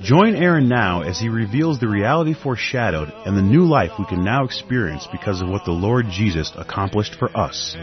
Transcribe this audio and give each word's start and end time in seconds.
Join 0.00 0.36
Aaron 0.36 0.68
now 0.68 1.02
as 1.02 1.18
he 1.18 1.28
reveals 1.28 1.80
the 1.80 1.88
reality 1.88 2.32
foreshadowed 2.32 3.12
and 3.26 3.36
the 3.36 3.42
new 3.42 3.64
life 3.64 3.90
we 3.98 4.06
can 4.06 4.22
now 4.22 4.44
experience 4.44 5.08
because 5.10 5.42
of 5.42 5.48
what 5.48 5.64
the 5.64 5.72
Lord 5.72 6.06
Jesus 6.08 6.52
accomplished 6.56 7.16
for 7.18 7.36
us. 7.36 7.74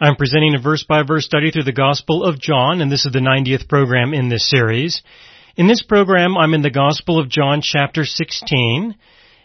I'm 0.00 0.14
presenting 0.14 0.54
a 0.54 0.62
verse 0.62 0.84
by 0.84 1.02
verse 1.02 1.24
study 1.24 1.50
through 1.50 1.64
the 1.64 1.72
Gospel 1.72 2.22
of 2.22 2.40
John, 2.40 2.80
and 2.80 2.92
this 2.92 3.04
is 3.04 3.12
the 3.12 3.18
90th 3.18 3.68
program 3.68 4.14
in 4.14 4.28
this 4.28 4.48
series. 4.48 5.02
In 5.56 5.66
this 5.66 5.82
program, 5.82 6.38
I'm 6.38 6.54
in 6.54 6.62
the 6.62 6.70
Gospel 6.70 7.18
of 7.18 7.28
John 7.28 7.60
chapter 7.60 8.04
16, 8.04 8.94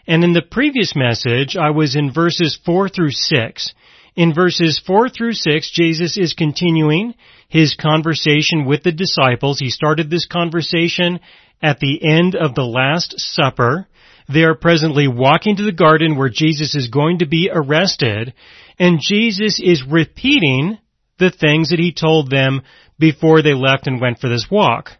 and 0.06 0.24
in 0.24 0.34
the 0.34 0.40
previous 0.40 0.94
message, 0.94 1.56
I 1.56 1.70
was 1.70 1.96
in 1.96 2.12
verses 2.12 2.56
4 2.64 2.88
through 2.88 3.10
6. 3.10 3.74
In 4.16 4.32
verses 4.32 4.80
4 4.84 5.10
through 5.10 5.34
6, 5.34 5.70
Jesus 5.72 6.16
is 6.16 6.32
continuing 6.32 7.14
his 7.48 7.76
conversation 7.78 8.64
with 8.64 8.82
the 8.82 8.92
disciples. 8.92 9.58
He 9.58 9.68
started 9.68 10.08
this 10.08 10.26
conversation 10.26 11.20
at 11.62 11.80
the 11.80 12.00
end 12.02 12.34
of 12.34 12.54
the 12.54 12.64
Last 12.64 13.14
Supper. 13.18 13.86
They 14.32 14.44
are 14.44 14.54
presently 14.54 15.06
walking 15.06 15.56
to 15.56 15.64
the 15.64 15.70
garden 15.70 16.16
where 16.16 16.30
Jesus 16.30 16.74
is 16.74 16.88
going 16.88 17.18
to 17.18 17.26
be 17.26 17.50
arrested, 17.52 18.32
and 18.78 19.00
Jesus 19.00 19.60
is 19.62 19.84
repeating 19.86 20.78
the 21.18 21.30
things 21.30 21.68
that 21.68 21.78
he 21.78 21.92
told 21.92 22.30
them 22.30 22.62
before 22.98 23.42
they 23.42 23.54
left 23.54 23.86
and 23.86 24.00
went 24.00 24.18
for 24.18 24.28
this 24.28 24.46
walk. 24.50 24.92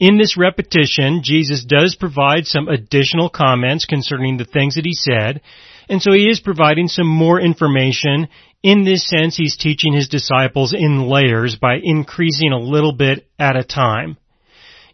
In 0.00 0.16
this 0.16 0.38
repetition, 0.38 1.20
Jesus 1.22 1.64
does 1.64 1.96
provide 2.00 2.46
some 2.46 2.66
additional 2.68 3.28
comments 3.28 3.84
concerning 3.84 4.38
the 4.38 4.46
things 4.46 4.74
that 4.74 4.86
he 4.86 4.94
said, 4.94 5.42
and 5.92 6.00
so 6.00 6.10
he 6.10 6.30
is 6.30 6.40
providing 6.40 6.88
some 6.88 7.06
more 7.06 7.38
information. 7.38 8.28
In 8.62 8.82
this 8.82 9.06
sense, 9.06 9.36
he's 9.36 9.58
teaching 9.58 9.92
his 9.92 10.08
disciples 10.08 10.72
in 10.72 11.06
layers 11.06 11.56
by 11.56 11.80
increasing 11.82 12.50
a 12.50 12.58
little 12.58 12.94
bit 12.94 13.28
at 13.38 13.58
a 13.58 13.62
time. 13.62 14.16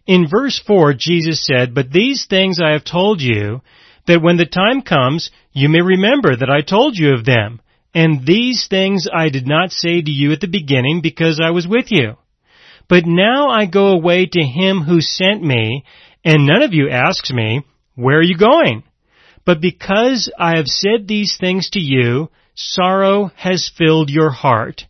In 0.05 0.27
verse 0.27 0.61
4, 0.67 0.95
Jesus 0.95 1.45
said, 1.45 1.73
But 1.73 1.89
these 1.89 2.25
things 2.29 2.59
I 2.61 2.71
have 2.71 2.83
told 2.83 3.21
you, 3.21 3.61
that 4.07 4.21
when 4.21 4.35
the 4.35 4.45
time 4.45 4.81
comes, 4.81 5.31
you 5.53 5.69
may 5.69 5.79
remember 5.79 6.35
that 6.35 6.49
I 6.49 6.69
told 6.69 6.97
you 6.97 7.13
of 7.13 7.23
them. 7.23 7.61
And 7.95 8.25
these 8.25 8.67
things 8.69 9.07
I 9.07 9.29
did 9.29 9.47
not 9.47 9.71
say 9.71 10.01
to 10.01 10.11
you 10.11 10.33
at 10.33 10.41
the 10.41 10.47
beginning 10.47 10.99
because 11.01 11.39
I 11.41 11.51
was 11.51 11.65
with 11.65 11.93
you. 11.93 12.17
But 12.89 13.05
now 13.05 13.47
I 13.47 13.67
go 13.67 13.93
away 13.93 14.25
to 14.25 14.41
him 14.41 14.81
who 14.81 14.99
sent 14.99 15.41
me, 15.41 15.85
and 16.25 16.45
none 16.45 16.61
of 16.61 16.73
you 16.73 16.89
asks 16.89 17.31
me, 17.31 17.63
Where 17.95 18.17
are 18.17 18.21
you 18.21 18.37
going? 18.37 18.83
But 19.49 19.61
because 19.61 20.31
I 20.37 20.57
have 20.57 20.67
said 20.67 21.07
these 21.07 21.35
things 21.35 21.71
to 21.71 21.79
you, 21.79 22.29
sorrow 22.53 23.31
has 23.35 23.71
filled 23.75 24.11
your 24.11 24.29
heart. 24.29 24.83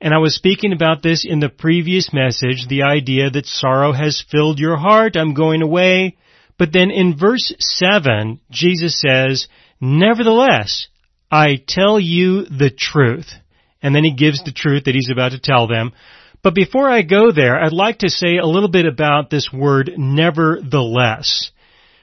And 0.00 0.12
I 0.12 0.18
was 0.18 0.34
speaking 0.34 0.72
about 0.72 1.00
this 1.00 1.24
in 1.24 1.38
the 1.38 1.48
previous 1.48 2.12
message, 2.12 2.66
the 2.66 2.82
idea 2.82 3.30
that 3.30 3.46
sorrow 3.46 3.92
has 3.92 4.24
filled 4.28 4.58
your 4.58 4.76
heart, 4.76 5.14
I'm 5.14 5.32
going 5.32 5.62
away. 5.62 6.16
But 6.58 6.72
then 6.72 6.90
in 6.90 7.16
verse 7.16 7.54
7, 7.60 8.40
Jesus 8.50 9.00
says, 9.00 9.46
Nevertheless, 9.80 10.88
I 11.30 11.62
tell 11.64 12.00
you 12.00 12.46
the 12.46 12.72
truth. 12.76 13.30
And 13.80 13.94
then 13.94 14.02
he 14.02 14.16
gives 14.16 14.42
the 14.42 14.50
truth 14.50 14.86
that 14.86 14.96
he's 14.96 15.08
about 15.08 15.30
to 15.30 15.38
tell 15.38 15.68
them. 15.68 15.92
But 16.42 16.56
before 16.56 16.90
I 16.90 17.02
go 17.02 17.30
there, 17.30 17.62
I'd 17.62 17.72
like 17.72 17.98
to 17.98 18.10
say 18.10 18.38
a 18.38 18.44
little 18.44 18.70
bit 18.70 18.86
about 18.86 19.30
this 19.30 19.52
word 19.52 19.92
nevertheless. 19.96 21.52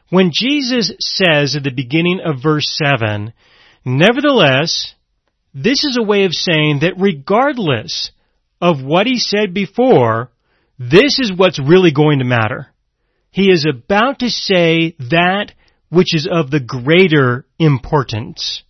When 0.10 0.32
Jesus 0.34 0.94
says 1.00 1.56
at 1.56 1.64
the 1.64 1.72
beginning 1.72 2.22
of 2.24 2.42
verse 2.42 2.78
7, 2.82 3.34
Nevertheless, 3.84 4.94
this 5.54 5.84
is 5.84 5.98
a 6.00 6.04
way 6.04 6.24
of 6.24 6.34
saying 6.34 6.80
that 6.82 7.00
regardless 7.00 8.12
of 8.62 8.84
what 8.84 9.08
he 9.08 9.18
said 9.18 9.54
before, 9.54 10.32
this 10.80 11.20
is 11.20 11.32
what's 11.36 11.60
really 11.60 11.92
going 11.92 12.20
to 12.20 12.26
matter. 12.26 12.68
He 13.32 13.52
is 13.52 13.66
about 13.70 14.20
to 14.20 14.30
say 14.30 14.96
that 15.12 15.54
which 15.90 16.16
is 16.16 16.28
of 16.30 16.52
the 16.52 16.60
greater 16.60 17.46
importance. 17.60 18.64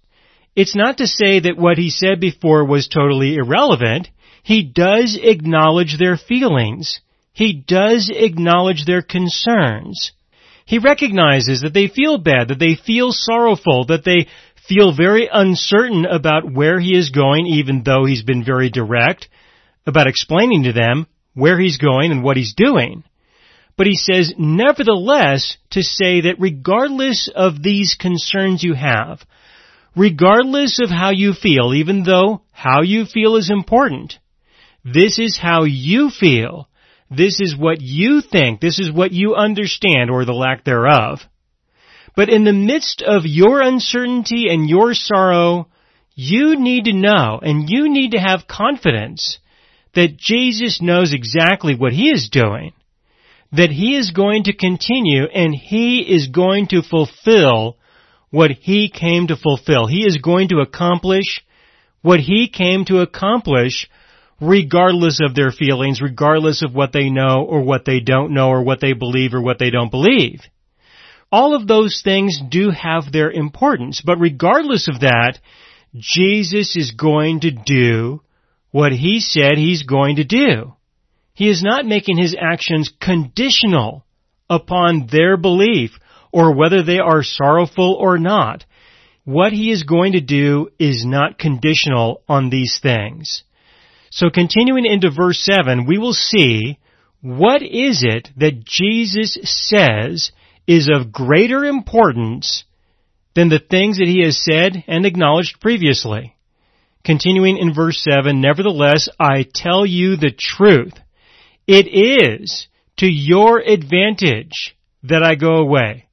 It's 0.56 0.76
not 0.76 0.98
to 0.98 1.08
say 1.08 1.40
that 1.42 1.58
what 1.58 1.78
he 1.78 1.90
said 1.90 2.20
before 2.20 2.66
was 2.66 2.88
totally 2.88 3.36
irrelevant. 3.36 4.10
He 4.44 4.64
does 4.64 5.18
acknowledge 5.22 5.98
their 5.98 6.18
feelings. 6.18 7.00
He 7.32 7.54
does 7.54 8.12
acknowledge 8.14 8.86
their 8.86 9.04
concerns. 9.04 10.14
He 10.68 10.80
recognizes 10.80 11.62
that 11.62 11.74
they 11.74 11.88
feel 11.88 12.18
bad, 12.18 12.50
that 12.50 12.60
they 12.60 12.76
feel 12.76 13.14
sorrowful, 13.14 13.86
that 13.86 14.04
they 14.04 14.28
feel 14.68 14.94
very 14.94 15.30
uncertain 15.32 16.06
about 16.06 16.52
where 16.52 16.78
he 16.78 16.94
is 16.94 17.10
going, 17.10 17.48
even 17.48 17.84
though 17.84 18.04
he's 18.04 18.24
been 18.24 18.44
very 18.44 18.70
direct 18.70 19.30
about 19.86 20.08
explaining 20.08 20.64
to 20.64 20.74
them 20.74 21.08
where 21.34 21.58
he's 21.58 21.78
going 21.78 22.12
and 22.12 22.22
what 22.22 22.36
he's 22.36 22.54
doing. 22.54 23.06
But 23.78 23.88
he 23.88 23.96
says, 23.96 24.34
nevertheless, 24.38 25.56
to 25.72 25.84
say 25.84 26.22
that 26.22 26.36
regardless 26.40 27.30
of 27.34 27.64
these 27.64 27.96
concerns 27.98 28.62
you 28.62 28.74
have, 28.74 29.22
regardless 29.96 30.82
of 30.82 30.90
how 30.90 31.12
you 31.12 31.32
feel, 31.32 31.74
even 31.74 32.04
though 32.04 32.42
how 32.52 32.82
you 32.82 33.06
feel 33.06 33.38
is 33.38 33.50
important, 33.50 34.16
this 34.84 35.18
is 35.18 35.38
how 35.42 35.64
you 35.64 36.10
feel 36.10 36.67
this 37.10 37.40
is 37.40 37.56
what 37.58 37.78
you 37.82 38.22
think. 38.22 38.60
This 38.60 38.80
is 38.80 38.92
what 38.92 39.12
you 39.12 39.36
understand 39.36 40.10
or 40.10 40.26
the 40.26 40.34
lack 40.34 40.64
thereof. 40.64 41.20
But 42.16 42.30
in 42.30 42.44
the 42.44 42.54
midst 42.54 43.02
of 43.02 43.26
your 43.26 43.62
uncertainty 43.62 44.48
and 44.50 44.70
your 44.70 44.94
sorrow, 44.94 45.68
you 46.16 46.60
need 46.60 46.86
to 46.86 46.94
know 46.94 47.40
and 47.42 47.70
you 47.70 47.90
need 47.90 48.12
to 48.12 48.20
have 48.20 48.48
confidence 48.48 49.38
that 49.94 50.18
Jesus 50.18 50.82
knows 50.82 51.14
exactly 51.14 51.76
what 51.76 51.94
He 51.94 52.10
is 52.10 52.30
doing. 52.30 52.74
That 53.52 53.70
He 53.70 53.96
is 53.96 54.12
going 54.12 54.46
to 54.46 54.56
continue 54.56 55.26
and 55.26 55.54
He 55.54 56.00
is 56.00 56.28
going 56.28 56.68
to 56.70 56.82
fulfill 56.82 57.78
what 58.32 58.52
He 58.52 58.90
came 58.90 59.28
to 59.28 59.38
fulfill. 59.38 59.86
He 59.86 60.06
is 60.06 60.18
going 60.18 60.50
to 60.50 60.60
accomplish 60.60 61.44
what 62.02 62.20
He 62.20 62.50
came 62.50 62.84
to 62.86 63.00
accomplish 63.00 63.88
regardless 64.40 65.20
of 65.22 65.36
their 65.36 65.52
feelings, 65.52 66.02
regardless 66.02 66.64
of 66.64 66.76
what 66.76 66.94
they 66.94 67.10
know 67.10 67.46
or 67.48 67.62
what 67.62 67.86
they 67.86 68.00
don't 68.00 68.34
know 68.34 68.50
or 68.50 68.64
what 68.64 68.82
they 68.82 68.94
believe 68.94 69.34
or 69.34 69.42
what 69.42 69.60
they 69.60 69.70
don't 69.70 69.92
believe. 69.92 70.42
All 71.32 71.56
of 71.56 71.68
those 71.68 72.02
things 72.04 72.40
do 72.50 72.70
have 72.70 73.12
their 73.12 73.32
importance, 73.32 74.02
but 74.06 74.20
regardless 74.20 74.88
of 74.88 75.02
that, 75.02 75.40
Jesus 75.94 76.76
is 76.76 76.92
going 76.92 77.42
to 77.42 77.52
do 77.52 78.22
what 78.72 78.92
he 78.92 79.20
said 79.20 79.58
he's 79.58 79.84
going 79.84 80.18
to 80.18 80.24
do. 80.24 80.74
He 81.34 81.50
is 81.50 81.64
not 81.64 81.86
making 81.86 82.18
his 82.18 82.36
actions 82.40 82.92
conditional 83.02 84.06
upon 84.50 85.08
their 85.12 85.38
belief 85.38 85.92
or 86.32 86.56
whether 86.56 86.84
they 86.84 87.00
are 87.00 87.24
sorrowful 87.24 87.94
or 88.00 88.18
not. 88.18 88.66
What 89.24 89.52
he 89.52 89.72
is 89.72 89.84
going 89.84 90.14
to 90.14 90.22
do 90.22 90.70
is 90.80 91.06
not 91.06 91.38
conditional 91.38 92.22
on 92.30 92.50
these 92.50 92.80
things. 92.82 93.44
So 94.18 94.32
continuing 94.32 94.88
into 94.88 95.12
verse 95.12 95.40
7, 95.44 95.86
we 95.86 96.00
will 96.00 96.14
see 96.14 96.80
what 97.22 97.62
is 97.62 98.04
it 98.04 98.30
that 98.38 98.66
Jesus 98.66 99.38
says 99.44 100.32
is 100.66 100.90
of 100.92 101.12
greater 101.12 101.64
importance 101.64 102.64
than 103.36 103.50
the 103.50 103.60
things 103.60 104.00
that 104.00 104.08
he 104.08 104.24
has 104.24 104.44
said 104.44 104.84
and 104.88 105.06
acknowledged 105.06 105.62
previously. 105.62 106.36
Continuing 107.06 107.58
in 107.60 107.76
verse 107.76 108.04
7, 108.10 108.42
nevertheless, 108.42 109.08
I 109.20 109.46
tell 109.54 109.86
you 109.86 110.16
the 110.16 110.34
truth. 110.36 110.94
It 111.68 111.86
is 111.86 112.68
to 112.98 113.06
your 113.06 113.60
advantage 113.60 114.76
that 115.04 115.22
I 115.22 115.36
go 115.36 115.58
away. 115.58 116.08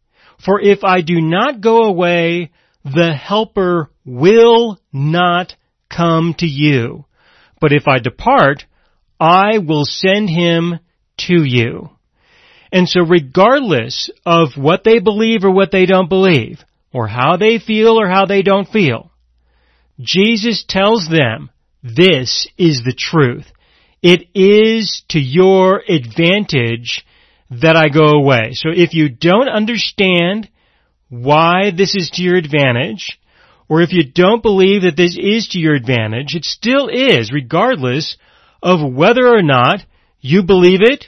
For 0.44 0.60
if 0.60 0.84
I 0.84 1.00
do 1.00 1.22
not 1.22 1.62
go 1.62 1.84
away, 1.84 2.50
the 2.84 3.14
helper 3.14 3.90
will 4.04 4.78
not 4.92 5.54
come 5.88 6.34
to 6.40 6.46
you. 6.46 7.06
But 7.64 7.72
if 7.72 7.88
I 7.88 7.98
depart, 7.98 8.66
I 9.18 9.56
will 9.56 9.86
send 9.86 10.28
him 10.28 10.80
to 11.26 11.42
you. 11.42 11.88
And 12.70 12.86
so 12.86 13.00
regardless 13.00 14.10
of 14.26 14.58
what 14.58 14.84
they 14.84 14.98
believe 14.98 15.44
or 15.44 15.50
what 15.50 15.72
they 15.72 15.86
don't 15.86 16.10
believe, 16.10 16.62
or 16.92 17.06
how 17.08 17.38
they 17.38 17.58
feel 17.58 17.98
or 17.98 18.06
how 18.06 18.26
they 18.26 18.42
don't 18.42 18.68
feel, 18.68 19.10
Jesus 19.98 20.62
tells 20.68 21.08
them, 21.08 21.48
this 21.82 22.46
is 22.58 22.82
the 22.84 22.92
truth. 22.92 23.46
It 24.02 24.28
is 24.34 25.02
to 25.08 25.18
your 25.18 25.82
advantage 25.88 27.06
that 27.50 27.76
I 27.76 27.88
go 27.88 28.10
away. 28.10 28.50
So 28.52 28.68
if 28.74 28.92
you 28.92 29.08
don't 29.08 29.48
understand 29.48 30.50
why 31.08 31.70
this 31.74 31.94
is 31.94 32.10
to 32.10 32.22
your 32.22 32.36
advantage, 32.36 33.18
or 33.68 33.80
if 33.82 33.92
you 33.92 34.04
don't 34.04 34.42
believe 34.42 34.82
that 34.82 34.96
this 34.96 35.16
is 35.18 35.48
to 35.48 35.58
your 35.58 35.74
advantage, 35.74 36.34
it 36.34 36.44
still 36.44 36.88
is, 36.88 37.32
regardless 37.32 38.16
of 38.62 38.92
whether 38.92 39.26
or 39.26 39.42
not 39.42 39.84
you 40.20 40.42
believe 40.42 40.80
it, 40.82 41.06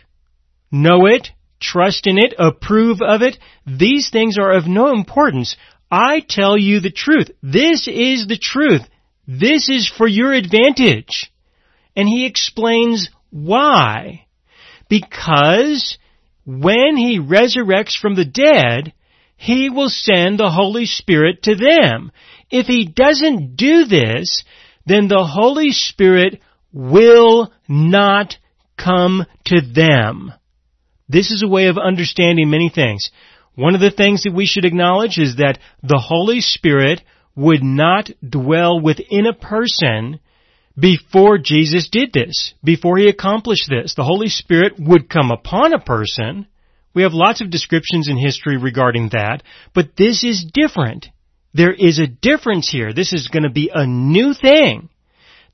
know 0.70 1.06
it, 1.06 1.28
trust 1.60 2.06
in 2.06 2.18
it, 2.18 2.34
approve 2.38 3.00
of 3.02 3.22
it. 3.22 3.38
These 3.66 4.10
things 4.10 4.38
are 4.38 4.52
of 4.52 4.66
no 4.66 4.92
importance. 4.92 5.56
I 5.90 6.20
tell 6.20 6.56
you 6.56 6.80
the 6.80 6.90
truth. 6.90 7.30
This 7.42 7.88
is 7.88 8.26
the 8.26 8.38
truth. 8.40 8.82
This 9.26 9.68
is 9.68 9.88
for 9.88 10.06
your 10.06 10.32
advantage. 10.32 11.32
And 11.94 12.08
he 12.08 12.26
explains 12.26 13.10
why. 13.30 14.26
Because 14.88 15.98
when 16.44 16.96
he 16.96 17.18
resurrects 17.18 17.98
from 17.98 18.14
the 18.14 18.24
dead, 18.24 18.92
he 19.36 19.68
will 19.68 19.88
send 19.88 20.38
the 20.38 20.50
Holy 20.50 20.86
Spirit 20.86 21.42
to 21.42 21.54
them. 21.54 22.12
If 22.50 22.66
he 22.66 22.86
doesn't 22.86 23.56
do 23.56 23.84
this, 23.84 24.44
then 24.84 25.08
the 25.08 25.24
Holy 25.24 25.72
Spirit 25.72 26.40
will 26.72 27.52
not 27.68 28.36
come 28.76 29.24
to 29.46 29.60
them. 29.60 30.32
This 31.08 31.30
is 31.30 31.42
a 31.42 31.48
way 31.48 31.66
of 31.66 31.78
understanding 31.78 32.50
many 32.50 32.68
things. 32.68 33.10
One 33.54 33.74
of 33.74 33.80
the 33.80 33.90
things 33.90 34.24
that 34.24 34.34
we 34.34 34.46
should 34.46 34.64
acknowledge 34.64 35.18
is 35.18 35.36
that 35.36 35.58
the 35.82 35.98
Holy 35.98 36.40
Spirit 36.40 37.02
would 37.34 37.62
not 37.62 38.10
dwell 38.28 38.80
within 38.80 39.26
a 39.26 39.32
person 39.32 40.20
before 40.78 41.38
Jesus 41.38 41.88
did 41.90 42.12
this, 42.12 42.54
before 42.62 42.98
he 42.98 43.08
accomplished 43.08 43.68
this. 43.68 43.94
The 43.94 44.04
Holy 44.04 44.28
Spirit 44.28 44.74
would 44.78 45.08
come 45.08 45.30
upon 45.30 45.72
a 45.72 45.80
person. 45.80 46.46
We 46.94 47.02
have 47.02 47.14
lots 47.14 47.40
of 47.40 47.50
descriptions 47.50 48.08
in 48.08 48.18
history 48.18 48.56
regarding 48.58 49.10
that, 49.10 49.42
but 49.74 49.96
this 49.96 50.22
is 50.22 50.44
different. 50.52 51.08
There 51.56 51.72
is 51.72 51.98
a 51.98 52.06
difference 52.06 52.70
here. 52.70 52.92
This 52.92 53.14
is 53.14 53.28
going 53.28 53.44
to 53.44 53.50
be 53.50 53.70
a 53.72 53.86
new 53.86 54.34
thing. 54.34 54.90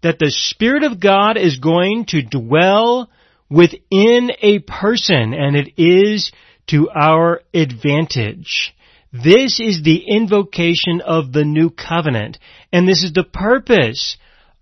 That 0.03 0.19
the 0.19 0.33
Spirit 0.33 0.83
of 0.83 0.99
God 0.99 1.37
is 1.37 1.61
going 1.61 2.07
to 2.09 2.23
dwell 2.23 3.09
within 3.49 4.33
a 4.41 4.59
person 4.59 5.33
and 5.33 5.55
it 5.55 5.75
is 5.77 6.33
to 6.71 6.91
our 6.91 7.43
advantage. 7.55 8.75
This 9.13 9.61
is 9.61 9.83
the 9.85 10.03
invocation 10.09 11.03
of 11.03 11.33
the 11.33 11.45
new 11.45 11.71
covenant 11.71 12.39
and 12.73 12.89
this 12.89 13.05
is 13.05 13.13
the 13.13 13.23
purpose 13.23 14.17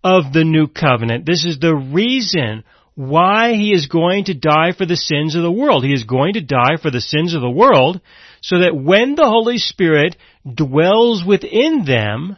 of 0.04 0.34
the 0.34 0.44
new 0.44 0.66
covenant. 0.66 1.24
This 1.24 1.46
is 1.46 1.58
the 1.58 1.74
reason 1.74 2.64
why 2.96 3.54
he 3.54 3.72
is 3.72 3.86
going 3.86 4.24
to 4.24 4.34
die 4.34 4.72
for 4.76 4.84
the 4.84 4.96
sins 4.96 5.34
of 5.36 5.42
the 5.42 5.50
world. 5.50 5.84
He 5.84 5.94
is 5.94 6.04
going 6.04 6.34
to 6.34 6.42
die 6.42 6.76
for 6.82 6.90
the 6.90 7.00
sins 7.00 7.32
of 7.32 7.40
the 7.40 7.48
world 7.48 8.02
so 8.42 8.58
that 8.58 8.76
when 8.76 9.14
the 9.14 9.26
Holy 9.26 9.56
Spirit 9.56 10.16
dwells 10.44 11.24
within 11.24 11.84
them, 11.84 12.36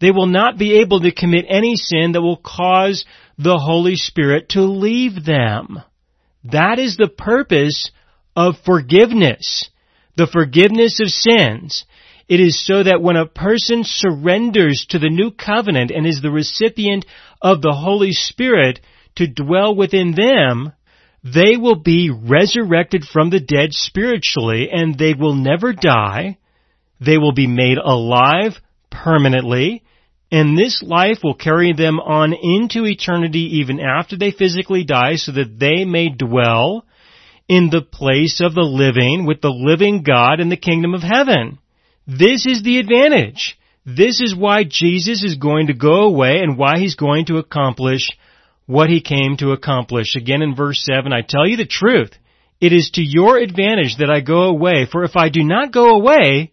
they 0.00 0.10
will 0.10 0.26
not 0.26 0.58
be 0.58 0.80
able 0.80 1.00
to 1.00 1.12
commit 1.12 1.46
any 1.48 1.76
sin 1.76 2.12
that 2.12 2.22
will 2.22 2.36
cause 2.36 3.04
the 3.36 3.58
Holy 3.58 3.96
Spirit 3.96 4.50
to 4.50 4.62
leave 4.62 5.24
them. 5.24 5.82
That 6.44 6.78
is 6.78 6.96
the 6.96 7.08
purpose 7.08 7.90
of 8.36 8.54
forgiveness. 8.64 9.70
The 10.16 10.28
forgiveness 10.28 11.00
of 11.00 11.08
sins. 11.08 11.84
It 12.28 12.40
is 12.40 12.64
so 12.64 12.82
that 12.82 13.02
when 13.02 13.16
a 13.16 13.26
person 13.26 13.82
surrenders 13.84 14.86
to 14.90 14.98
the 14.98 15.08
new 15.08 15.30
covenant 15.30 15.90
and 15.90 16.06
is 16.06 16.20
the 16.20 16.30
recipient 16.30 17.06
of 17.40 17.62
the 17.62 17.72
Holy 17.72 18.12
Spirit 18.12 18.80
to 19.16 19.26
dwell 19.26 19.74
within 19.74 20.14
them, 20.14 20.72
they 21.24 21.56
will 21.56 21.80
be 21.82 22.10
resurrected 22.10 23.04
from 23.04 23.30
the 23.30 23.40
dead 23.40 23.72
spiritually 23.72 24.68
and 24.70 24.96
they 24.96 25.14
will 25.14 25.34
never 25.34 25.72
die. 25.72 26.38
They 27.00 27.18
will 27.18 27.32
be 27.32 27.46
made 27.46 27.78
alive 27.78 28.54
permanently 28.90 29.82
and 30.30 30.58
this 30.58 30.82
life 30.82 31.18
will 31.24 31.34
carry 31.34 31.72
them 31.72 31.98
on 32.00 32.34
into 32.34 32.84
eternity 32.84 33.60
even 33.60 33.80
after 33.80 34.16
they 34.16 34.30
physically 34.30 34.84
die 34.84 35.16
so 35.16 35.32
that 35.32 35.58
they 35.58 35.84
may 35.84 36.10
dwell 36.10 36.84
in 37.48 37.70
the 37.70 37.80
place 37.80 38.42
of 38.42 38.54
the 38.54 38.60
living 38.60 39.24
with 39.24 39.40
the 39.40 39.50
living 39.50 40.02
God 40.02 40.40
in 40.40 40.50
the 40.50 40.56
kingdom 40.56 40.92
of 40.92 41.02
heaven. 41.02 41.58
This 42.06 42.44
is 42.46 42.62
the 42.62 42.78
advantage. 42.78 43.58
This 43.86 44.20
is 44.20 44.36
why 44.36 44.64
Jesus 44.64 45.24
is 45.24 45.36
going 45.36 45.68
to 45.68 45.74
go 45.74 46.04
away 46.04 46.40
and 46.40 46.58
why 46.58 46.78
he's 46.78 46.94
going 46.94 47.24
to 47.26 47.38
accomplish 47.38 48.10
what 48.66 48.90
he 48.90 49.00
came 49.00 49.38
to 49.38 49.52
accomplish. 49.52 50.14
Again 50.14 50.42
in 50.42 50.54
verse 50.54 50.84
7, 50.84 51.10
I 51.10 51.22
tell 51.26 51.48
you 51.48 51.56
the 51.56 51.64
truth. 51.64 52.10
It 52.60 52.74
is 52.74 52.90
to 52.94 53.02
your 53.02 53.38
advantage 53.38 53.96
that 53.98 54.10
I 54.10 54.20
go 54.20 54.42
away, 54.42 54.86
for 54.90 55.04
if 55.04 55.16
I 55.16 55.30
do 55.30 55.42
not 55.42 55.72
go 55.72 55.94
away, 55.94 56.52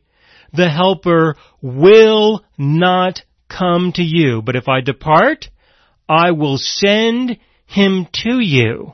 the 0.55 0.69
helper 0.69 1.35
will 1.61 2.43
not 2.57 3.21
come 3.49 3.91
to 3.93 4.03
you. 4.03 4.41
But 4.41 4.55
if 4.55 4.67
I 4.67 4.81
depart, 4.81 5.49
I 6.07 6.31
will 6.31 6.57
send 6.57 7.37
him 7.65 8.07
to 8.23 8.39
you. 8.39 8.93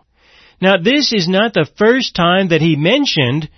Now 0.61 0.77
this 0.77 1.11
is 1.13 1.27
not 1.27 1.53
the 1.53 1.69
first 1.77 2.15
time 2.15 2.49
that 2.49 2.61
he 2.61 2.75
mentioned 2.75 3.49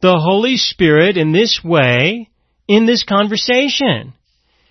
the 0.00 0.18
Holy 0.18 0.56
Spirit 0.56 1.16
in 1.16 1.32
this 1.32 1.60
way 1.64 2.28
in 2.68 2.86
this 2.86 3.04
conversation. 3.04 4.14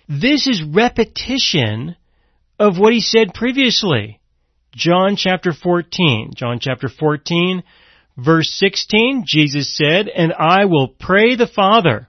This 0.08 0.46
is 0.46 0.62
repetition 0.62 1.96
of 2.58 2.78
what 2.78 2.92
he 2.92 3.00
said 3.00 3.34
previously. 3.34 4.20
John 4.74 5.16
chapter 5.16 5.52
14. 5.52 6.32
John 6.34 6.58
chapter 6.60 6.88
14 6.88 7.62
verse 8.16 8.50
16, 8.50 9.24
Jesus 9.26 9.76
said, 9.76 10.08
And 10.08 10.32
I 10.32 10.66
will 10.66 10.88
pray 10.88 11.36
the 11.36 11.46
Father, 11.46 12.08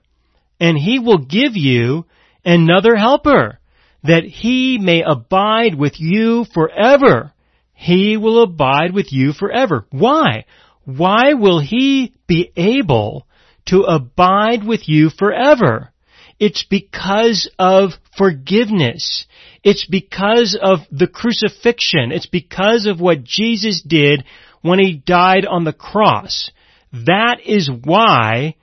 and 0.60 0.78
he 0.78 0.98
will 0.98 1.18
give 1.18 1.56
you 1.56 2.06
another 2.44 2.96
helper, 2.96 3.58
that 4.02 4.24
he 4.24 4.78
may 4.78 5.02
abide 5.02 5.74
with 5.74 5.94
you 5.98 6.44
forever. 6.52 7.32
He 7.72 8.16
will 8.16 8.42
abide 8.42 8.92
with 8.92 9.12
you 9.12 9.32
forever. 9.32 9.86
Why? 9.90 10.44
Why 10.84 11.34
will 11.34 11.60
he 11.60 12.14
be 12.26 12.52
able 12.56 13.26
to 13.66 13.82
abide 13.82 14.64
with 14.64 14.88
you 14.88 15.10
forever? 15.10 15.90
It's 16.38 16.64
because 16.64 17.50
of 17.58 17.92
forgiveness. 18.16 19.26
It's 19.62 19.86
because 19.86 20.58
of 20.60 20.80
the 20.90 21.06
crucifixion. 21.06 22.12
It's 22.12 22.26
because 22.26 22.86
of 22.86 23.00
what 23.00 23.24
Jesus 23.24 23.82
did 23.82 24.24
when 24.60 24.78
he 24.78 24.94
died 24.94 25.46
on 25.46 25.64
the 25.64 25.72
cross. 25.72 26.50
That 26.92 27.38
is 27.44 27.70
why 27.70 28.56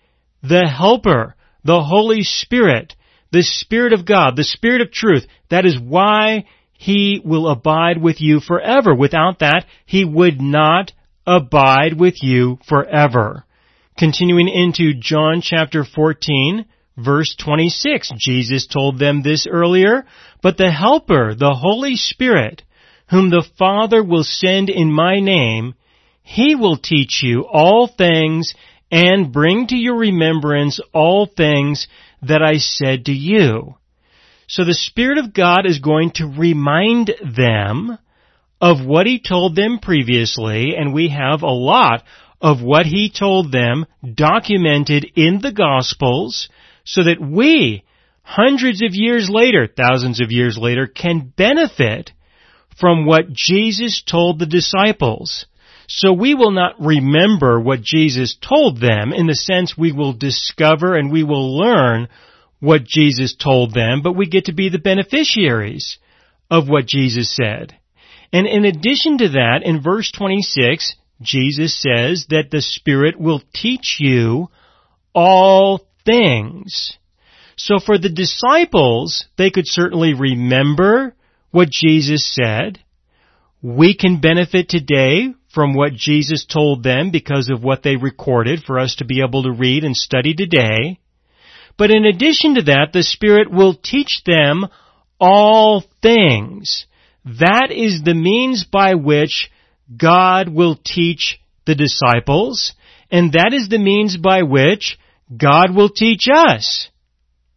the 0.43 0.67
helper, 0.67 1.35
the 1.63 1.81
Holy 1.81 2.23
Spirit, 2.23 2.95
the 3.31 3.43
Spirit 3.43 3.93
of 3.93 4.05
God, 4.05 4.35
the 4.35 4.43
Spirit 4.43 4.81
of 4.81 4.91
truth, 4.91 5.25
that 5.49 5.65
is 5.65 5.79
why 5.79 6.45
He 6.73 7.21
will 7.23 7.47
abide 7.47 8.01
with 8.01 8.21
you 8.21 8.39
forever. 8.39 8.93
Without 8.93 9.39
that, 9.39 9.65
He 9.85 10.03
would 10.03 10.41
not 10.41 10.91
abide 11.25 11.99
with 11.99 12.21
you 12.21 12.57
forever. 12.67 13.45
Continuing 13.97 14.47
into 14.47 14.93
John 14.99 15.41
chapter 15.41 15.83
14, 15.83 16.65
verse 16.97 17.35
26, 17.37 18.11
Jesus 18.17 18.67
told 18.67 18.99
them 18.99 19.21
this 19.21 19.47
earlier, 19.49 20.05
but 20.41 20.57
the 20.57 20.71
Helper, 20.71 21.35
the 21.35 21.53
Holy 21.53 21.95
Spirit, 21.95 22.63
whom 23.09 23.29
the 23.29 23.45
Father 23.57 24.03
will 24.03 24.23
send 24.23 24.69
in 24.69 24.91
my 24.91 25.19
name, 25.19 25.75
He 26.23 26.55
will 26.55 26.77
teach 26.77 27.21
you 27.21 27.41
all 27.41 27.87
things 27.87 28.55
and 28.91 29.31
bring 29.31 29.67
to 29.67 29.75
your 29.75 29.97
remembrance 29.97 30.79
all 30.93 31.25
things 31.25 31.87
that 32.21 32.41
I 32.41 32.57
said 32.57 33.05
to 33.05 33.13
you. 33.13 33.75
So 34.47 34.65
the 34.65 34.73
Spirit 34.73 35.17
of 35.17 35.33
God 35.33 35.65
is 35.65 35.79
going 35.79 36.11
to 36.15 36.27
remind 36.27 37.11
them 37.23 37.97
of 38.59 38.85
what 38.85 39.07
He 39.07 39.19
told 39.19 39.55
them 39.55 39.79
previously, 39.81 40.75
and 40.77 40.93
we 40.93 41.09
have 41.09 41.41
a 41.41 41.47
lot 41.47 42.03
of 42.41 42.61
what 42.61 42.85
He 42.85 43.09
told 43.09 43.51
them 43.51 43.85
documented 44.13 45.05
in 45.15 45.39
the 45.41 45.53
Gospels 45.53 46.49
so 46.83 47.03
that 47.03 47.21
we, 47.21 47.85
hundreds 48.23 48.81
of 48.81 48.89
years 48.91 49.29
later, 49.29 49.67
thousands 49.67 50.19
of 50.19 50.31
years 50.31 50.57
later, 50.57 50.85
can 50.85 51.31
benefit 51.35 52.11
from 52.77 53.05
what 53.05 53.31
Jesus 53.31 54.03
told 54.03 54.39
the 54.39 54.45
disciples. 54.45 55.45
So 55.87 56.13
we 56.13 56.35
will 56.35 56.51
not 56.51 56.75
remember 56.79 57.59
what 57.59 57.81
Jesus 57.81 58.37
told 58.41 58.79
them 58.79 59.11
in 59.13 59.27
the 59.27 59.35
sense 59.35 59.77
we 59.77 59.91
will 59.91 60.13
discover 60.13 60.95
and 60.95 61.11
we 61.11 61.23
will 61.23 61.57
learn 61.57 62.07
what 62.59 62.85
Jesus 62.85 63.35
told 63.35 63.73
them, 63.73 64.01
but 64.03 64.15
we 64.15 64.27
get 64.27 64.45
to 64.45 64.53
be 64.53 64.69
the 64.69 64.79
beneficiaries 64.79 65.97
of 66.49 66.69
what 66.69 66.85
Jesus 66.85 67.35
said. 67.35 67.75
And 68.31 68.47
in 68.47 68.65
addition 68.65 69.17
to 69.17 69.29
that, 69.29 69.61
in 69.63 69.81
verse 69.81 70.11
26, 70.11 70.95
Jesus 71.21 71.79
says 71.79 72.27
that 72.29 72.49
the 72.51 72.61
Spirit 72.61 73.19
will 73.19 73.41
teach 73.53 73.97
you 73.99 74.49
all 75.13 75.81
things. 76.05 76.97
So 77.57 77.79
for 77.79 77.97
the 77.97 78.09
disciples, 78.09 79.25
they 79.37 79.49
could 79.49 79.67
certainly 79.67 80.13
remember 80.13 81.15
what 81.51 81.69
Jesus 81.69 82.25
said. 82.33 82.79
We 83.61 83.95
can 83.95 84.21
benefit 84.21 84.69
today 84.69 85.33
from 85.53 85.73
what 85.73 85.93
Jesus 85.93 86.45
told 86.45 86.83
them 86.83 87.11
because 87.11 87.49
of 87.49 87.63
what 87.63 87.83
they 87.83 87.95
recorded 87.95 88.63
for 88.65 88.79
us 88.79 88.95
to 88.95 89.05
be 89.05 89.21
able 89.21 89.43
to 89.43 89.51
read 89.51 89.83
and 89.83 89.95
study 89.95 90.33
today. 90.33 90.99
But 91.77 91.91
in 91.91 92.05
addition 92.05 92.55
to 92.55 92.61
that, 92.63 92.89
the 92.93 93.03
Spirit 93.03 93.51
will 93.51 93.73
teach 93.73 94.21
them 94.25 94.67
all 95.19 95.83
things. 96.01 96.85
That 97.25 97.69
is 97.71 98.01
the 98.03 98.15
means 98.15 98.65
by 98.65 98.95
which 98.95 99.49
God 99.95 100.49
will 100.49 100.77
teach 100.83 101.39
the 101.65 101.75
disciples, 101.75 102.73
and 103.11 103.33
that 103.33 103.51
is 103.53 103.69
the 103.69 103.77
means 103.77 104.17
by 104.17 104.43
which 104.43 104.97
God 105.35 105.75
will 105.75 105.89
teach 105.89 106.27
us 106.33 106.89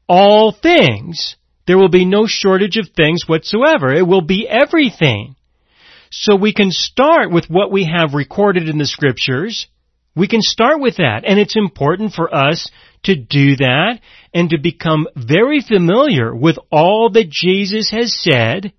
all 0.09 0.53
things. 0.53 1.37
There 1.67 1.79
will 1.79 1.89
be 1.89 2.05
no 2.05 2.27
shortage 2.27 2.77
of 2.77 2.89
things 2.95 3.27
whatsoever. 3.27 3.93
It 3.93 4.07
will 4.07 4.21
be 4.21 4.47
everything. 4.49 5.37
So 6.17 6.37
we 6.37 6.55
can 6.55 6.71
start 6.71 7.33
with 7.33 7.51
what 7.51 7.73
we 7.73 7.87
have 7.87 8.15
recorded 8.15 8.69
in 8.69 8.79
the 8.79 8.87
scriptures. 8.87 9.67
We 10.15 10.29
can 10.29 10.43
start 10.43 10.81
with 10.81 10.99
that. 10.99 11.25
And 11.27 11.41
it's 11.41 11.57
important 11.57 12.13
for 12.13 12.33
us 12.33 12.71
to 13.03 13.17
do 13.17 13.57
that 13.57 13.99
and 14.33 14.49
to 14.51 14.59
become 14.59 15.09
very 15.17 15.61
familiar 15.61 16.33
with 16.33 16.57
all 16.71 17.11
that 17.11 17.29
Jesus 17.29 17.91
has 17.91 18.17
said 18.17 18.73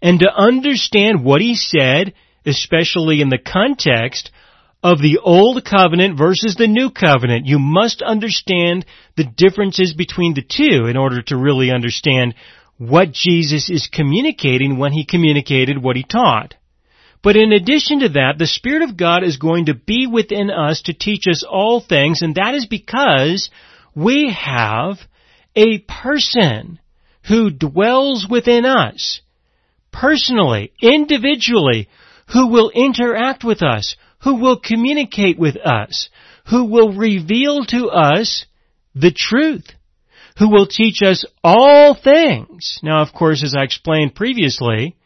and 0.00 0.20
to 0.20 0.34
understand 0.34 1.22
what 1.22 1.42
he 1.42 1.54
said, 1.54 2.14
especially 2.46 3.20
in 3.20 3.28
the 3.28 3.36
context 3.36 4.30
of 4.82 5.02
the 5.02 5.18
Old 5.22 5.62
Covenant 5.62 6.16
versus 6.16 6.56
the 6.56 6.66
New 6.66 6.88
Covenant. 6.90 7.44
You 7.44 7.58
must 7.58 8.00
understand 8.00 8.86
the 9.18 9.24
differences 9.24 9.92
between 9.92 10.32
the 10.32 10.40
two 10.40 10.86
in 10.86 10.96
order 10.96 11.20
to 11.24 11.36
really 11.36 11.70
understand 11.70 12.34
what 12.78 13.12
Jesus 13.12 13.68
is 13.68 13.90
communicating 13.92 14.78
when 14.78 14.92
he 14.92 15.04
communicated 15.04 15.76
what 15.76 15.96
he 15.96 16.04
taught. 16.04 16.54
But 17.22 17.36
in 17.36 17.52
addition 17.52 18.00
to 18.00 18.08
that, 18.10 18.38
the 18.38 18.46
Spirit 18.46 18.82
of 18.82 18.96
God 18.96 19.22
is 19.22 19.36
going 19.36 19.66
to 19.66 19.74
be 19.74 20.06
within 20.06 20.50
us 20.50 20.82
to 20.82 20.94
teach 20.94 21.26
us 21.28 21.44
all 21.48 21.80
things, 21.80 22.22
and 22.22 22.34
that 22.36 22.54
is 22.54 22.66
because 22.66 23.50
we 23.94 24.32
have 24.32 24.98
a 25.54 25.78
person 25.80 26.78
who 27.28 27.50
dwells 27.50 28.26
within 28.28 28.64
us, 28.64 29.20
personally, 29.92 30.72
individually, 30.80 31.88
who 32.32 32.46
will 32.46 32.70
interact 32.70 33.44
with 33.44 33.62
us, 33.62 33.96
who 34.22 34.36
will 34.36 34.58
communicate 34.58 35.38
with 35.38 35.56
us, 35.56 36.08
who 36.48 36.64
will 36.64 36.94
reveal 36.94 37.64
to 37.66 37.88
us 37.88 38.46
the 38.94 39.12
truth, 39.12 39.66
who 40.38 40.48
will 40.48 40.66
teach 40.66 41.02
us 41.02 41.26
all 41.44 41.94
things. 41.94 42.78
Now, 42.82 43.02
of 43.02 43.12
course, 43.12 43.42
as 43.44 43.54
I 43.54 43.62
explained 43.62 44.14
previously, 44.14 44.96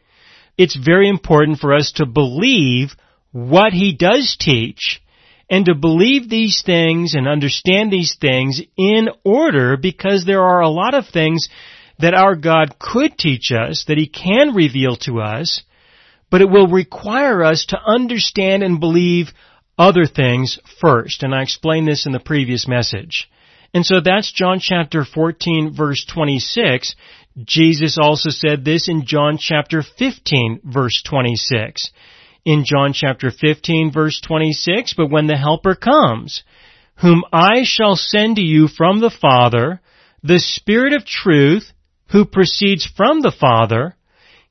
it's 0.57 0.75
very 0.75 1.09
important 1.09 1.59
for 1.59 1.73
us 1.73 1.91
to 1.93 2.05
believe 2.05 2.95
what 3.31 3.73
he 3.73 3.95
does 3.95 4.37
teach 4.39 5.01
and 5.49 5.65
to 5.65 5.75
believe 5.75 6.29
these 6.29 6.63
things 6.65 7.13
and 7.13 7.27
understand 7.27 7.91
these 7.91 8.15
things 8.19 8.61
in 8.77 9.09
order 9.23 9.77
because 9.77 10.25
there 10.25 10.41
are 10.41 10.61
a 10.61 10.69
lot 10.69 10.93
of 10.93 11.07
things 11.07 11.49
that 11.99 12.13
our 12.13 12.35
God 12.35 12.77
could 12.79 13.17
teach 13.17 13.51
us, 13.51 13.85
that 13.87 13.97
he 13.97 14.07
can 14.07 14.53
reveal 14.53 14.95
to 14.97 15.21
us, 15.21 15.63
but 16.31 16.41
it 16.41 16.49
will 16.49 16.67
require 16.67 17.43
us 17.43 17.65
to 17.67 17.79
understand 17.85 18.63
and 18.63 18.79
believe 18.79 19.27
other 19.77 20.05
things 20.05 20.59
first. 20.81 21.23
And 21.23 21.33
I 21.33 21.43
explained 21.43 21.87
this 21.87 22.05
in 22.05 22.11
the 22.11 22.19
previous 22.19 22.67
message. 22.67 23.29
And 23.73 23.85
so 23.85 23.99
that's 24.03 24.31
John 24.31 24.59
chapter 24.59 25.03
14 25.03 25.73
verse 25.75 26.05
26. 26.05 26.95
Jesus 27.43 27.97
also 28.01 28.29
said 28.29 28.63
this 28.63 28.87
in 28.87 29.05
John 29.05 29.37
chapter 29.37 29.81
15 29.81 30.61
verse 30.63 31.01
26. 31.03 31.91
In 32.45 32.63
John 32.63 32.93
chapter 32.93 33.29
15 33.29 33.91
verse 33.91 34.21
26, 34.21 34.93
but 34.93 35.09
when 35.09 35.27
the 35.27 35.37
Helper 35.37 35.75
comes, 35.75 36.43
whom 37.01 37.23
I 37.33 37.63
shall 37.63 37.95
send 37.95 38.37
to 38.37 38.41
you 38.41 38.67
from 38.67 39.01
the 39.01 39.09
Father, 39.09 39.81
the 40.23 40.39
Spirit 40.39 40.93
of 40.93 41.05
truth, 41.05 41.71
who 42.11 42.23
proceeds 42.23 42.85
from 42.85 43.21
the 43.21 43.35
Father, 43.37 43.97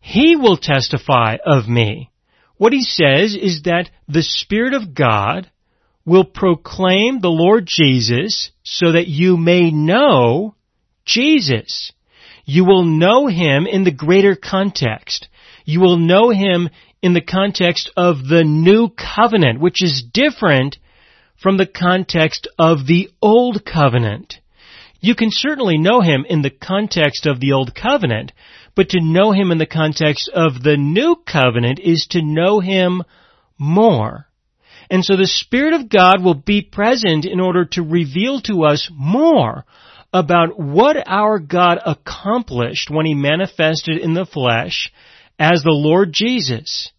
he 0.01 0.37
will 0.37 0.59
testify 0.59 1.37
of 1.45 1.67
me. 1.67 2.11
What 2.57 2.75
he 2.75 2.83
says 2.83 3.35
is 3.35 3.63
that 3.63 3.89
the 4.07 4.23
Spirit 4.23 4.75
of 4.75 4.95
God 4.95 5.51
will 6.05 6.25
proclaim 6.25 7.21
the 7.21 7.31
Lord 7.31 7.65
Jesus 7.67 8.51
so 8.63 8.93
that 8.93 9.09
you 9.09 9.39
may 9.39 9.71
know 9.71 10.55
Jesus. 11.07 11.93
You 12.45 12.65
will 12.65 12.85
know 12.85 13.27
him 13.27 13.67
in 13.67 13.85
the 13.85 13.91
greater 13.91 14.37
context. 14.37 15.29
You 15.65 15.81
will 15.81 15.97
know 15.97 16.31
him 16.31 16.69
in 17.03 17.15
the 17.15 17.23
context 17.23 17.91
of 17.97 18.29
the 18.29 18.45
new 18.45 18.89
covenant, 18.91 19.61
which 19.61 19.83
is 19.83 20.03
different 20.13 20.79
from 21.37 21.57
the 21.57 21.67
context 21.67 22.49
of 22.59 22.87
the 22.87 23.11
old 23.21 23.65
covenant. 23.65 24.41
You 25.01 25.15
can 25.15 25.29
certainly 25.31 25.77
know 25.77 26.01
him 26.01 26.25
in 26.29 26.43
the 26.43 26.51
context 26.51 27.27
of 27.27 27.41
the 27.41 27.53
old 27.53 27.75
covenant, 27.75 28.33
but 28.75 28.91
to 28.91 29.01
know 29.01 29.33
him 29.33 29.51
in 29.51 29.59
the 29.59 29.67
context 29.67 30.31
of 30.33 30.63
the 30.63 30.77
new 30.77 31.17
covenant 31.27 31.79
is 31.79 32.07
to 32.11 32.23
know 32.23 32.61
him 32.61 33.03
more. 33.59 34.27
And 34.91 35.05
so 35.05 35.17
the 35.17 35.27
Spirit 35.27 35.75
of 35.75 35.89
God 35.89 36.23
will 36.23 36.35
be 36.35 36.63
present 36.63 37.25
in 37.25 37.41
order 37.41 37.65
to 37.73 37.83
reveal 37.83 38.41
to 38.43 38.65
us 38.65 38.91
more 38.93 39.65
about 40.15 40.57
what 40.61 40.97
our 41.07 41.41
God 41.41 41.81
accomplished 41.85 42.89
when 42.89 43.05
He 43.05 43.15
manifested 43.15 43.99
in 43.99 44.15
the 44.15 44.25
flesh 44.25 44.93
as 45.41 45.63
the 45.63 45.73
Lord 45.73 46.13
Jesus. 46.13 46.93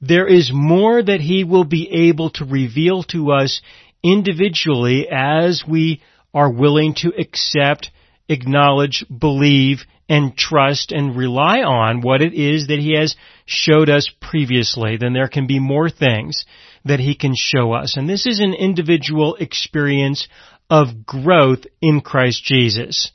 There 0.00 0.26
is 0.26 0.50
more 0.52 1.00
that 1.00 1.20
He 1.20 1.44
will 1.44 1.64
be 1.64 2.08
able 2.08 2.30
to 2.30 2.44
reveal 2.44 3.04
to 3.04 3.30
us 3.30 3.62
individually 4.02 5.06
as 5.08 5.62
we 5.66 6.02
are 6.34 6.50
willing 6.50 6.94
to 6.96 7.12
accept, 7.16 7.92
acknowledge, 8.28 9.04
believe, 9.08 9.84
and 10.08 10.36
trust 10.36 10.90
and 10.90 11.16
rely 11.16 11.58
on 11.58 12.00
what 12.00 12.22
it 12.22 12.34
is 12.34 12.66
that 12.66 12.80
He 12.80 12.96
has 12.98 13.14
showed 13.46 13.88
us 13.88 14.10
previously, 14.20 14.96
then 14.96 15.12
there 15.12 15.28
can 15.28 15.46
be 15.46 15.60
more 15.60 15.90
things 15.90 16.44
that 16.84 16.98
He 16.98 17.14
can 17.14 17.34
show 17.36 17.72
us. 17.72 17.96
And 17.96 18.08
this 18.08 18.26
is 18.26 18.40
an 18.40 18.54
individual 18.54 19.36
experience 19.36 20.26
of 20.70 21.06
growth 21.06 21.64
in 21.80 22.00
Christ 22.00 22.44
Jesus. 22.44 23.10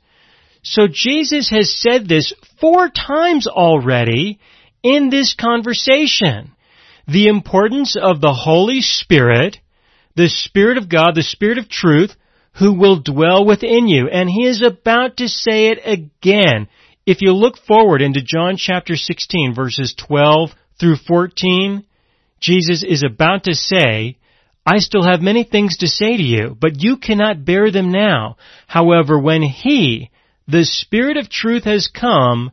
So 0.62 0.86
Jesus 0.90 1.50
has 1.50 1.78
said 1.78 2.08
this 2.08 2.32
four 2.60 2.88
times 2.88 3.46
already 3.46 4.40
in 4.82 5.10
this 5.10 5.34
conversation. 5.34 6.52
The 7.06 7.28
importance 7.28 7.96
of 8.00 8.20
the 8.20 8.32
Holy 8.32 8.80
Spirit, 8.80 9.58
the 10.16 10.28
Spirit 10.28 10.78
of 10.78 10.88
God, 10.88 11.14
the 11.14 11.22
Spirit 11.22 11.58
of 11.58 11.68
truth, 11.68 12.14
who 12.58 12.72
will 12.72 13.00
dwell 13.00 13.44
within 13.44 13.88
you. 13.88 14.08
And 14.08 14.30
he 14.30 14.46
is 14.46 14.62
about 14.62 15.18
to 15.18 15.28
say 15.28 15.68
it 15.68 15.80
again. 15.84 16.68
If 17.04 17.20
you 17.20 17.32
look 17.32 17.58
forward 17.58 18.00
into 18.00 18.22
John 18.22 18.56
chapter 18.56 18.96
16 18.96 19.54
verses 19.54 19.94
12 19.94 20.50
through 20.80 20.96
14, 20.96 21.84
Jesus 22.40 22.82
is 22.82 23.02
about 23.02 23.44
to 23.44 23.54
say, 23.54 24.16
I 24.66 24.78
still 24.78 25.02
have 25.02 25.20
many 25.20 25.44
things 25.44 25.78
to 25.78 25.88
say 25.88 26.16
to 26.16 26.22
you, 26.22 26.56
but 26.58 26.82
you 26.82 26.96
cannot 26.96 27.44
bear 27.44 27.70
them 27.70 27.92
now. 27.92 28.36
However, 28.66 29.18
when 29.18 29.42
He, 29.42 30.10
the 30.48 30.64
Spirit 30.64 31.16
of 31.16 31.28
truth 31.28 31.64
has 31.64 31.88
come, 31.88 32.50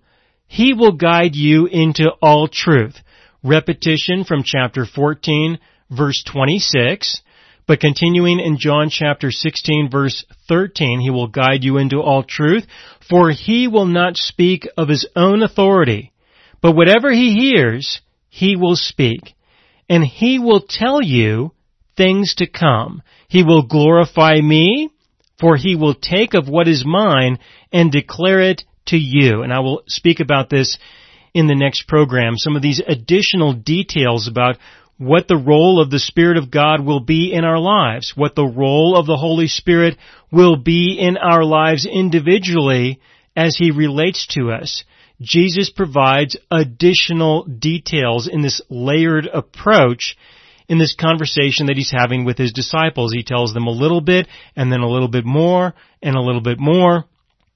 He 0.48 0.74
will 0.74 0.92
guide 0.92 1.36
you 1.36 1.68
into 1.68 2.10
all 2.22 2.48
truth. 2.48 2.96
Repetition 3.44 4.24
from 4.24 4.44
chapter 4.44 4.86
14 4.86 5.58
verse 5.92 6.24
26. 6.24 7.22
But 7.68 7.80
continuing 7.80 8.40
in 8.40 8.58
John 8.58 8.90
chapter 8.90 9.32
16 9.32 9.90
verse 9.90 10.26
13, 10.48 11.00
he 11.00 11.10
will 11.10 11.28
guide 11.28 11.64
you 11.64 11.78
into 11.78 12.02
all 12.02 12.24
truth, 12.24 12.66
for 13.08 13.30
he 13.30 13.68
will 13.68 13.86
not 13.86 14.18
speak 14.18 14.68
of 14.78 14.90
his 14.90 15.08
own 15.16 15.44
authority, 15.44 16.12
but 16.62 16.76
whatever 16.76 17.12
he 17.12 17.34
hears, 17.34 18.02
he 18.30 18.56
will 18.56 18.76
speak, 18.76 19.36
and 19.88 20.04
he 20.04 20.40
will 20.40 20.62
tell 20.68 21.02
you 21.02 21.52
things 21.96 22.36
to 22.36 22.48
come. 22.48 23.02
He 23.28 23.44
will 23.44 23.64
glorify 23.64 24.40
me, 24.42 24.90
for 25.40 25.58
he 25.58 25.76
will 25.76 25.96
take 25.96 26.34
of 26.34 26.48
what 26.48 26.68
is 26.68 26.86
mine 26.86 27.40
and 27.72 27.92
declare 27.92 28.42
it 28.42 28.64
to 28.88 28.98
you. 28.98 29.42
And 29.44 29.54
I 29.54 29.60
will 29.60 29.84
speak 29.88 30.20
about 30.20 30.50
this 30.50 30.78
in 31.34 31.48
the 31.48 31.56
next 31.56 31.88
program, 31.88 32.38
some 32.38 32.56
of 32.56 32.62
these 32.62 32.82
additional 32.86 33.54
details 33.54 34.28
about 34.28 34.58
what 34.98 35.28
the 35.28 35.38
role 35.38 35.82
of 35.82 35.90
the 35.90 36.00
Spirit 36.00 36.38
of 36.38 36.52
God 36.52 36.86
will 36.86 37.00
be 37.00 37.34
in 37.34 37.44
our 37.44 37.58
lives, 37.58 38.14
what 38.16 38.36
the 38.36 38.46
role 38.46 38.96
of 38.96 39.08
the 39.08 39.18
Holy 39.18 39.48
Spirit 39.48 39.98
will 40.32 40.58
be 40.58 40.98
in 41.00 41.18
our 41.18 41.44
lives 41.44 41.88
individually 41.88 43.00
as 43.36 43.56
He 43.58 43.72
relates 43.72 44.28
to 44.28 44.52
us. 44.52 44.84
Jesus 45.20 45.70
provides 45.70 46.38
additional 46.52 47.46
details 47.46 48.28
in 48.28 48.42
this 48.42 48.62
layered 48.70 49.26
approach 49.26 50.16
in 50.72 50.78
this 50.78 50.96
conversation 50.96 51.66
that 51.66 51.76
he's 51.76 51.92
having 51.92 52.24
with 52.24 52.38
his 52.38 52.54
disciples. 52.54 53.12
He 53.12 53.24
tells 53.24 53.54
them 53.54 53.68
a 53.68 53.72
little 53.72 54.00
bit 54.00 54.30
and 54.56 54.72
then 54.72 54.80
a 54.80 54.90
little 54.90 55.10
bit 55.10 55.26
more 55.26 55.74
and 56.02 56.16
a 56.16 56.22
little 56.22 56.40
bit 56.40 56.62
more. 56.62 57.04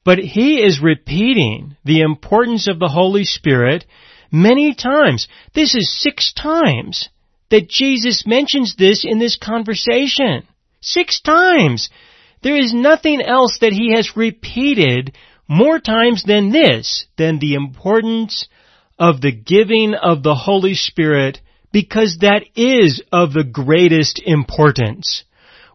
But 0.04 0.20
he 0.20 0.62
is 0.62 0.82
repeating 0.84 1.78
the 1.86 2.02
importance 2.02 2.68
of 2.68 2.78
the 2.78 2.90
Holy 2.90 3.24
Spirit 3.24 3.86
many 4.34 4.76
times. 4.76 5.30
This 5.54 5.76
is 5.76 5.98
six 5.98 6.34
times 6.34 7.08
that 7.52 7.70
Jesus 7.70 8.28
mentions 8.28 8.76
this 8.76 9.06
in 9.06 9.18
this 9.18 9.38
conversation. 9.38 10.46
Six 10.82 11.22
times. 11.22 11.90
There 12.44 12.58
is 12.58 12.74
nothing 12.74 13.22
else 13.22 13.60
that 13.62 13.72
he 13.72 13.94
has 13.96 14.18
repeated 14.18 15.16
more 15.48 15.80
times 15.80 16.24
than 16.24 16.52
this, 16.52 17.06
than 17.18 17.40
the 17.40 17.54
importance 17.54 18.50
of 19.00 19.22
the 19.22 19.32
giving 19.32 19.94
of 19.94 20.22
the 20.22 20.36
Holy 20.36 20.74
Spirit 20.74 21.40
because 21.76 22.20
that 22.22 22.46
is 22.56 23.04
of 23.12 23.34
the 23.34 23.44
greatest 23.44 24.22
importance. 24.26 25.26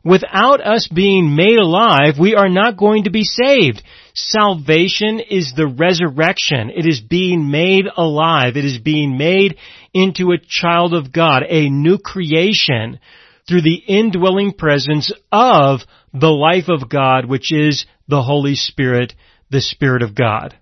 Without 0.03 0.67
us 0.67 0.89
being 0.89 1.37
made 1.37 1.59
alive, 1.59 2.15
we 2.19 2.35
are 2.35 2.49
not 2.49 2.79
going 2.79 3.05
to 3.05 3.11
be 3.11 3.23
saved. 3.23 3.83
Salvation 4.15 5.21
is 5.21 5.53
the 5.55 5.67
resurrection. 5.67 6.71
It 6.71 6.87
is 6.87 7.03
being 7.03 7.51
made 7.51 7.85
alive. 7.95 8.57
It 8.57 8.65
is 8.65 8.79
being 8.79 9.19
made 9.19 9.59
into 9.93 10.33
a 10.33 10.39
child 10.39 10.95
of 10.95 11.13
God, 11.13 11.43
a 11.47 11.69
new 11.69 11.99
creation 11.99 12.99
through 13.47 13.61
the 13.61 13.83
indwelling 13.87 14.55
presence 14.55 15.13
of 15.31 15.81
the 16.15 16.33
life 16.33 16.71
of 16.71 16.89
God, 16.89 17.27
which 17.27 17.53
is 17.53 17.85
the 18.09 18.23
Holy 18.23 18.55
Spirit, 18.55 19.13
the 19.51 19.61
Spirit 19.61 20.01
of 20.01 20.15
God. 20.15 20.57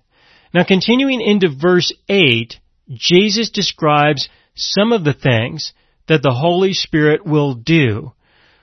Now 0.53 0.65
continuing 0.65 1.21
into 1.21 1.49
verse 1.49 1.93
8, 2.09 2.57
Jesus 2.89 3.51
describes 3.51 4.29
some 4.59 4.93
of 4.93 5.05
the 5.05 5.15
things 5.15 5.73
that 6.09 6.23
the 6.23 6.35
Holy 6.35 6.73
Spirit 6.73 7.25
will 7.25 7.55
do. 7.55 8.13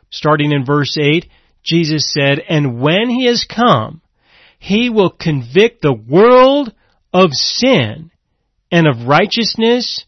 Starting 0.09 0.51
in 0.51 0.65
verse 0.65 0.97
8, 0.97 1.25
Jesus 1.63 2.11
said, 2.13 2.39
And 2.39 2.79
when 2.79 3.09
He 3.09 3.25
has 3.25 3.45
come, 3.45 4.01
He 4.59 4.89
will 4.89 5.09
convict 5.09 5.81
the 5.81 5.93
world 5.93 6.73
of 7.13 7.31
sin 7.31 8.11
and 8.71 8.87
of 8.87 9.07
righteousness 9.07 10.05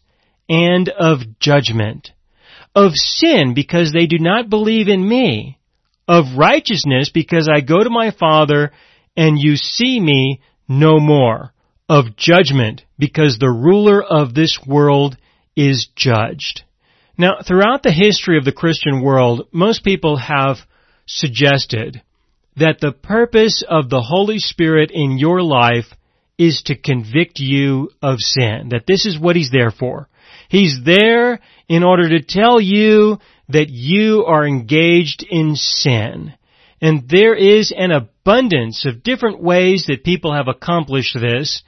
and 0.48 0.88
of 0.88 1.20
judgment. 1.40 2.10
Of 2.74 2.92
sin 2.94 3.54
because 3.54 3.92
they 3.92 4.06
do 4.06 4.18
not 4.18 4.50
believe 4.50 4.88
in 4.88 5.06
me. 5.06 5.58
Of 6.06 6.38
righteousness 6.38 7.10
because 7.12 7.48
I 7.52 7.60
go 7.60 7.82
to 7.82 7.90
my 7.90 8.10
Father 8.10 8.72
and 9.16 9.38
you 9.38 9.56
see 9.56 9.98
me 9.98 10.40
no 10.68 10.98
more. 11.00 11.52
Of 11.88 12.16
judgment 12.16 12.82
because 12.98 13.38
the 13.38 13.50
ruler 13.50 14.02
of 14.02 14.34
this 14.34 14.58
world 14.66 15.16
is 15.58 15.88
judged. 15.96 16.62
Now, 17.18 17.38
throughout 17.44 17.82
the 17.82 17.90
history 17.90 18.38
of 18.38 18.44
the 18.44 18.52
Christian 18.52 19.02
world, 19.02 19.48
most 19.50 19.82
people 19.82 20.16
have 20.16 20.58
suggested 21.04 22.00
that 22.56 22.78
the 22.80 22.92
purpose 22.92 23.64
of 23.68 23.90
the 23.90 24.00
Holy 24.00 24.38
Spirit 24.38 24.92
in 24.92 25.18
your 25.18 25.42
life 25.42 25.86
is 26.38 26.62
to 26.66 26.76
convict 26.76 27.40
you 27.40 27.90
of 28.00 28.18
sin. 28.20 28.68
That 28.70 28.86
this 28.86 29.04
is 29.04 29.18
what 29.18 29.34
He's 29.34 29.50
there 29.50 29.72
for. 29.72 30.08
He's 30.48 30.78
there 30.84 31.40
in 31.68 31.82
order 31.82 32.08
to 32.08 32.22
tell 32.22 32.60
you 32.60 33.18
that 33.48 33.68
you 33.68 34.24
are 34.26 34.46
engaged 34.46 35.26
in 35.28 35.56
sin. 35.56 36.34
And 36.80 37.08
there 37.08 37.34
is 37.34 37.72
an 37.76 37.90
abundance 37.90 38.86
of 38.86 39.02
different 39.02 39.42
ways 39.42 39.86
that 39.88 40.04
people 40.04 40.32
have 40.32 40.46
accomplished 40.46 41.18
this 41.18 41.62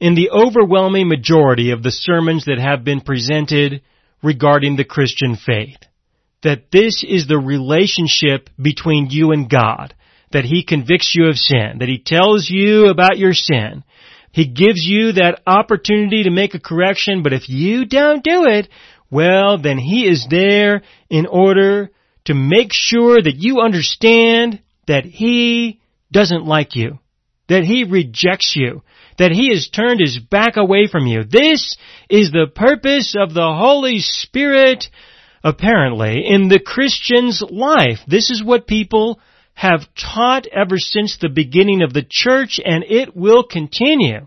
in 0.00 0.14
the 0.14 0.30
overwhelming 0.30 1.08
majority 1.08 1.70
of 1.70 1.82
the 1.82 1.90
sermons 1.90 2.44
that 2.46 2.58
have 2.58 2.84
been 2.84 3.00
presented 3.00 3.82
regarding 4.22 4.76
the 4.76 4.84
Christian 4.84 5.36
faith. 5.36 5.78
That 6.42 6.70
this 6.70 7.04
is 7.06 7.26
the 7.26 7.38
relationship 7.38 8.50
between 8.60 9.08
you 9.10 9.32
and 9.32 9.48
God. 9.48 9.94
That 10.32 10.44
He 10.44 10.64
convicts 10.64 11.14
you 11.14 11.28
of 11.28 11.36
sin. 11.36 11.78
That 11.78 11.88
He 11.88 12.02
tells 12.04 12.50
you 12.50 12.88
about 12.88 13.18
your 13.18 13.32
sin. 13.32 13.84
He 14.32 14.46
gives 14.46 14.84
you 14.84 15.12
that 15.12 15.40
opportunity 15.46 16.24
to 16.24 16.30
make 16.30 16.54
a 16.54 16.60
correction, 16.60 17.22
but 17.22 17.32
if 17.32 17.48
you 17.48 17.84
don't 17.86 18.24
do 18.24 18.46
it, 18.46 18.68
well, 19.10 19.58
then 19.58 19.78
He 19.78 20.08
is 20.08 20.26
there 20.28 20.82
in 21.08 21.26
order 21.26 21.90
to 22.24 22.34
make 22.34 22.70
sure 22.72 23.22
that 23.22 23.36
you 23.36 23.60
understand 23.60 24.60
that 24.88 25.04
He 25.04 25.80
doesn't 26.10 26.44
like 26.46 26.74
you. 26.74 26.98
That 27.48 27.62
He 27.62 27.84
rejects 27.84 28.54
you 28.56 28.82
that 29.18 29.32
he 29.32 29.50
has 29.50 29.68
turned 29.68 30.00
his 30.00 30.18
back 30.18 30.56
away 30.56 30.86
from 30.86 31.06
you. 31.06 31.24
This 31.24 31.76
is 32.08 32.30
the 32.30 32.46
purpose 32.52 33.14
of 33.18 33.34
the 33.34 33.54
Holy 33.56 33.98
Spirit, 33.98 34.86
apparently, 35.42 36.26
in 36.26 36.48
the 36.48 36.60
Christian's 36.60 37.42
life. 37.48 37.98
This 38.06 38.30
is 38.30 38.42
what 38.42 38.66
people 38.66 39.20
have 39.54 39.86
taught 39.94 40.46
ever 40.48 40.78
since 40.78 41.16
the 41.16 41.28
beginning 41.28 41.82
of 41.82 41.92
the 41.92 42.06
church, 42.08 42.58
and 42.64 42.84
it 42.88 43.16
will 43.16 43.44
continue 43.44 44.26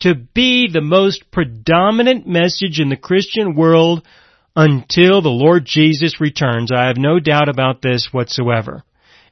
to 0.00 0.14
be 0.14 0.68
the 0.70 0.82
most 0.82 1.30
predominant 1.30 2.26
message 2.26 2.78
in 2.78 2.90
the 2.90 2.96
Christian 2.96 3.54
world 3.54 4.06
until 4.54 5.22
the 5.22 5.28
Lord 5.28 5.64
Jesus 5.64 6.20
returns. 6.20 6.70
I 6.70 6.86
have 6.86 6.96
no 6.98 7.18
doubt 7.20 7.48
about 7.48 7.80
this 7.80 8.08
whatsoever. 8.12 8.84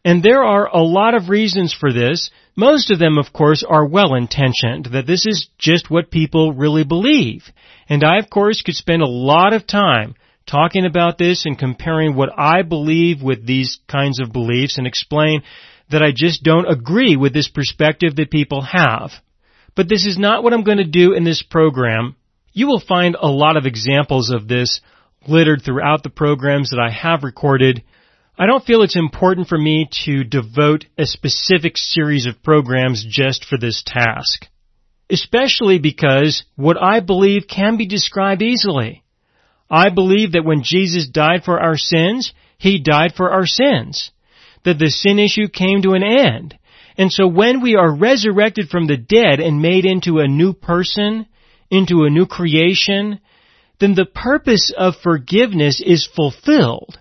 And 0.05 0.23
there 0.23 0.45
are 0.45 0.67
a 0.67 0.83
lot 0.83 1.15
of 1.15 1.29
reasons 1.29 1.73
for 1.73 1.93
this. 1.93 2.31
Most 2.57 2.91
of 2.91 2.99
them, 2.99 3.19
of 3.19 3.33
course, 3.33 3.65
are 3.69 3.87
well 3.87 4.15
intentioned, 4.15 4.87
that 4.93 5.07
this 5.07 5.27
is 5.27 5.49
just 5.59 5.91
what 5.91 6.11
people 6.11 6.53
really 6.53 6.85
believe. 6.85 7.51
And 7.89 8.05
I, 8.05 8.19
of 8.19 8.31
course, 8.31 8.63
could 8.63 8.77
spend 8.77 9.03
a 9.03 9.09
lot 9.09 9.53
of 9.53 9.67
time 9.67 10.15
talking 10.47 10.85
about 10.85 11.19
this 11.19 11.47
and 11.47 11.59
comparing 11.59 12.15
what 12.15 12.31
I 12.39 12.63
believe 12.63 13.23
with 13.23 13.47
these 13.47 13.81
kinds 13.89 14.21
of 14.21 14.33
beliefs 14.33 14.79
and 14.79 14.87
explain 14.87 15.43
that 15.91 16.03
I 16.03 16.13
just 16.15 16.43
don't 16.45 16.71
agree 16.71 17.17
with 17.17 17.33
this 17.33 17.49
perspective 17.49 18.17
that 18.17 18.31
people 18.31 18.63
have. 18.63 19.11
But 19.75 19.89
this 19.89 20.07
is 20.07 20.17
not 20.17 20.43
what 20.43 20.53
I'm 20.53 20.65
going 20.65 20.79
to 20.79 20.85
do 20.85 21.13
in 21.13 21.25
this 21.25 21.43
program. 21.43 22.15
You 22.53 22.69
will 22.69 22.81
find 22.81 23.17
a 23.21 23.29
lot 23.29 23.57
of 23.57 23.67
examples 23.67 24.31
of 24.31 24.47
this 24.47 24.81
littered 25.27 25.63
throughout 25.65 26.03
the 26.03 26.11
programs 26.11 26.71
that 26.71 26.79
I 26.79 26.91
have 26.91 27.25
recorded 27.25 27.83
I 28.37 28.47
don't 28.47 28.65
feel 28.65 28.83
it's 28.83 28.97
important 28.97 29.47
for 29.47 29.57
me 29.57 29.89
to 30.05 30.25
devote 30.25 30.87
a 30.99 31.07
specific 31.07 31.77
series 31.77 32.27
of 32.27 32.43
programs 32.43 33.07
just 33.09 33.45
for 33.45 33.57
this 33.57 33.85
task. 33.87 34.49
Especially 35.09 35.79
because 35.79 36.45
what 36.57 36.77
I 36.83 36.99
believe 36.99 37.47
can 37.49 37.77
be 37.77 37.87
described 37.87 38.43
easily. 38.43 39.05
I 39.71 39.91
believe 39.91 40.33
that 40.33 40.45
when 40.45 40.65
Jesus 40.65 41.09
died 41.09 41.45
for 41.45 41.61
our 41.61 41.77
sins, 41.77 42.33
He 42.59 42.83
died 42.83 43.13
for 43.17 43.31
our 43.31 43.47
sins. 43.47 44.11
That 44.65 44.81
the 44.81 44.91
sin 44.91 45.21
issue 45.21 45.47
came 45.47 45.83
to 45.83 45.93
an 45.93 46.03
end. 46.03 46.59
And 46.99 47.13
so 47.13 47.29
when 47.29 47.61
we 47.61 47.77
are 47.77 47.95
resurrected 47.95 48.69
from 48.69 48.89
the 48.89 48.97
dead 48.97 49.39
and 49.39 49.63
made 49.63 49.85
into 49.85 50.19
a 50.19 50.27
new 50.27 50.55
person, 50.55 51.27
into 51.71 52.03
a 52.03 52.11
new 52.11 52.27
creation, 52.27 53.21
then 53.79 53.95
the 53.95 54.07
purpose 54.07 54.73
of 54.77 54.95
forgiveness 55.03 55.81
is 55.85 56.09
fulfilled. 56.17 56.99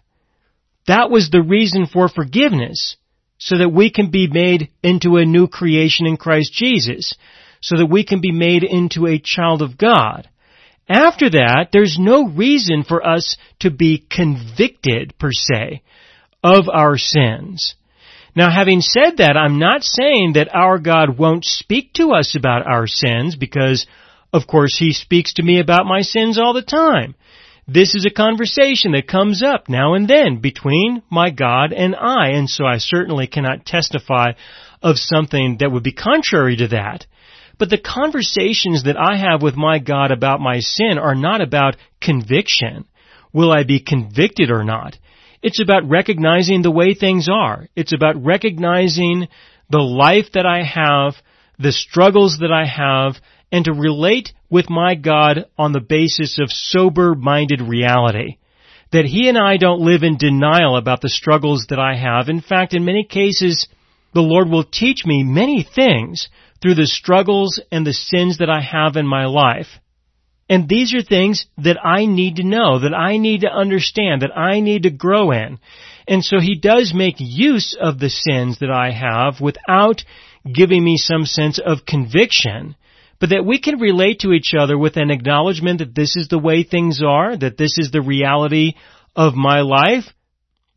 That 0.88 1.10
was 1.10 1.30
the 1.30 1.42
reason 1.42 1.86
for 1.86 2.10
forgiveness, 2.10 2.98
so 3.38 3.58
that 3.58 3.70
we 3.70 3.90
can 3.92 4.12
be 4.12 4.28
made 4.28 4.70
into 4.82 5.18
a 5.18 5.26
new 5.26 5.48
creation 5.48 6.06
in 6.06 6.18
Christ 6.18 6.54
Jesus, 6.54 7.14
so 7.62 7.78
that 7.78 7.86
we 7.86 8.04
can 8.04 8.22
be 8.22 8.32
made 8.32 8.64
into 8.64 9.08
a 9.08 9.20
child 9.20 9.62
of 9.62 9.78
God. 9.78 10.30
After 10.90 11.30
that, 11.30 11.70
there's 11.72 11.98
no 11.98 12.28
reason 12.28 12.84
for 12.84 13.06
us 13.06 13.38
to 13.60 13.72
be 13.72 14.06
convicted, 14.10 15.18
per 15.18 15.32
se, 15.32 15.82
of 16.44 16.68
our 16.68 16.98
sins. 16.98 17.76
Now 18.36 18.52
having 18.52 18.82
said 18.82 19.18
that, 19.18 19.38
I'm 19.38 19.60
not 19.60 19.84
saying 19.84 20.34
that 20.34 20.54
our 20.54 20.80
God 20.80 21.18
won't 21.18 21.46
speak 21.46 21.94
to 21.94 22.12
us 22.12 22.36
about 22.36 22.68
our 22.68 22.88
sins 22.88 23.36
because, 23.36 23.86
of 24.34 24.48
course, 24.48 24.78
He 24.78 24.92
speaks 24.92 25.36
to 25.36 25.44
me 25.44 25.60
about 25.60 25.86
my 25.86 26.02
sins 26.02 26.38
all 26.38 26.54
the 26.54 26.64
time. 26.64 27.16
This 27.68 27.96
is 27.96 28.06
a 28.06 28.10
conversation 28.10 28.92
that 28.92 29.08
comes 29.08 29.42
up 29.42 29.70
now 29.70 29.94
and 29.94 30.06
then 30.06 30.42
between 30.42 31.02
my 31.10 31.30
God 31.30 31.72
and 31.72 31.96
I, 31.96 32.32
and 32.32 32.50
so 32.50 32.66
I 32.66 32.78
certainly 32.78 33.26
cannot 33.26 33.66
testify 33.66 34.34
of 34.82 34.98
something 34.98 35.58
that 35.60 35.72
would 35.72 35.84
be 35.84 35.94
contrary 35.94 36.58
to 36.58 36.68
that. 36.70 37.06
But 37.58 37.70
the 37.70 37.78
conversations 37.78 38.84
that 38.84 38.98
I 39.00 39.16
have 39.16 39.42
with 39.42 39.56
my 39.56 39.80
God 39.80 40.12
about 40.12 40.42
my 40.42 40.60
sin 40.60 40.98
are 40.98 41.16
not 41.16 41.40
about 41.40 41.78
conviction. 42.02 42.84
Will 43.32 43.52
I 43.52 43.64
be 43.64 43.80
convicted 43.80 44.52
or 44.52 44.66
not? 44.66 44.98
It's 45.42 45.62
about 45.62 45.90
recognizing 45.90 46.64
the 46.64 46.72
way 46.72 46.94
things 46.94 47.30
are. 47.30 47.70
It's 47.78 47.94
about 47.94 48.22
recognizing 48.22 49.30
the 49.70 49.82
life 49.82 50.34
that 50.34 50.46
I 50.46 50.64
have, 50.64 51.16
the 51.58 51.72
struggles 51.72 52.40
that 52.40 52.52
I 52.52 52.66
have, 52.66 53.16
and 53.54 53.66
to 53.66 53.72
relate 53.72 54.34
with 54.50 54.68
my 54.68 54.96
God 54.96 55.46
on 55.60 55.74
the 55.74 55.80
basis 55.80 56.40
of 56.40 56.52
sober-minded 56.52 57.62
reality. 57.62 58.38
That 58.92 59.06
He 59.06 59.30
and 59.30 59.38
I 59.38 59.58
don't 59.58 59.86
live 59.86 60.02
in 60.02 60.18
denial 60.18 60.76
about 60.76 61.02
the 61.02 61.10
struggles 61.10 61.68
that 61.70 61.80
I 61.80 61.96
have. 61.96 62.30
In 62.30 62.42
fact, 62.42 62.74
in 62.74 62.84
many 62.84 63.06
cases, 63.06 63.68
the 64.16 64.22
Lord 64.22 64.50
will 64.50 64.64
teach 64.64 65.06
me 65.06 65.24
many 65.24 65.64
things 65.64 66.30
through 66.64 66.74
the 66.74 66.88
struggles 66.88 67.62
and 67.72 67.86
the 67.86 67.94
sins 67.94 68.40
that 68.40 68.50
I 68.50 68.60
have 68.60 68.96
in 68.96 69.06
my 69.06 69.26
life. 69.26 69.68
And 70.50 70.68
these 70.68 70.92
are 70.96 71.04
things 71.04 71.46
that 71.60 71.78
I 71.86 72.08
need 72.08 72.38
to 72.38 72.44
know, 72.44 72.80
that 72.80 72.96
I 72.96 73.18
need 73.18 73.42
to 73.42 73.54
understand, 73.54 74.24
that 74.24 74.36
I 74.36 74.62
need 74.62 74.84
to 74.84 74.90
grow 74.90 75.30
in. 75.30 75.60
And 76.08 76.26
so 76.26 76.40
He 76.40 76.58
does 76.60 76.92
make 76.94 77.16
use 77.20 77.78
of 77.80 78.00
the 78.00 78.10
sins 78.10 78.58
that 78.60 78.72
I 78.72 78.92
have 78.92 79.40
without 79.40 80.04
giving 80.52 80.84
me 80.84 80.98
some 80.98 81.26
sense 81.26 81.60
of 81.64 81.86
conviction 81.86 82.76
but 83.24 83.30
that 83.30 83.46
we 83.46 83.58
can 83.58 83.80
relate 83.80 84.20
to 84.20 84.34
each 84.34 84.54
other 84.54 84.78
with 84.78 84.98
an 84.98 85.10
acknowledgement 85.10 85.80
that 85.80 85.96
this 85.96 86.18
is 86.18 86.28
the 86.28 86.38
way 86.38 86.62
things 86.62 87.02
are, 87.02 87.38
that 87.38 87.58
this 87.58 87.78
is 87.78 87.90
the 87.90 88.02
reality 88.02 88.74
of 89.16 89.34
my 89.34 89.62
life 89.62 90.04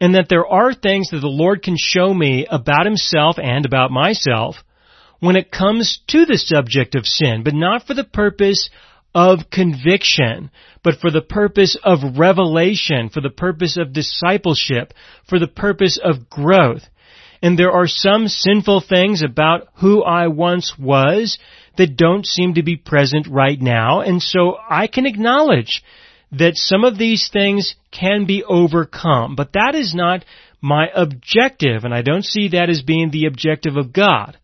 and 0.00 0.14
that 0.14 0.28
there 0.30 0.46
are 0.46 0.72
things 0.72 1.08
that 1.10 1.18
the 1.18 1.26
Lord 1.26 1.60
can 1.60 1.74
show 1.76 2.14
me 2.14 2.46
about 2.48 2.86
himself 2.86 3.34
and 3.42 3.66
about 3.66 3.90
myself 3.90 4.54
when 5.18 5.34
it 5.34 5.50
comes 5.50 6.00
to 6.06 6.24
the 6.24 6.38
subject 6.38 6.94
of 6.94 7.04
sin, 7.04 7.42
but 7.42 7.52
not 7.52 7.84
for 7.84 7.94
the 7.94 8.04
purpose 8.04 8.70
of 9.12 9.50
conviction, 9.50 10.52
but 10.84 11.00
for 11.00 11.10
the 11.10 11.22
purpose 11.22 11.76
of 11.82 12.16
revelation, 12.16 13.08
for 13.08 13.22
the 13.22 13.28
purpose 13.28 13.76
of 13.76 13.92
discipleship, 13.92 14.94
for 15.28 15.40
the 15.40 15.48
purpose 15.48 15.98
of 16.00 16.30
growth. 16.30 16.84
And 17.42 17.58
there 17.58 17.72
are 17.72 17.88
some 17.88 18.28
sinful 18.28 18.82
things 18.88 19.22
about 19.22 19.66
who 19.80 20.04
I 20.04 20.28
once 20.28 20.74
was 20.78 21.38
that 21.76 21.96
don't 21.96 22.26
seem 22.26 22.54
to 22.54 22.62
be 22.62 22.76
present 22.76 23.26
right 23.28 23.60
now, 23.60 24.00
and 24.00 24.22
so 24.22 24.56
I 24.68 24.86
can 24.86 25.06
acknowledge 25.06 25.82
that 26.32 26.56
some 26.56 26.84
of 26.84 26.98
these 26.98 27.28
things 27.32 27.74
can 27.90 28.26
be 28.26 28.44
overcome, 28.44 29.36
but 29.36 29.52
that 29.52 29.74
is 29.74 29.94
not 29.94 30.24
my 30.60 30.88
objective, 30.94 31.84
and 31.84 31.94
I 31.94 32.02
don't 32.02 32.24
see 32.24 32.48
that 32.48 32.68
as 32.68 32.82
being 32.82 33.10
the 33.10 33.26
objective 33.26 33.76
of 33.76 33.92
God. 33.92 34.36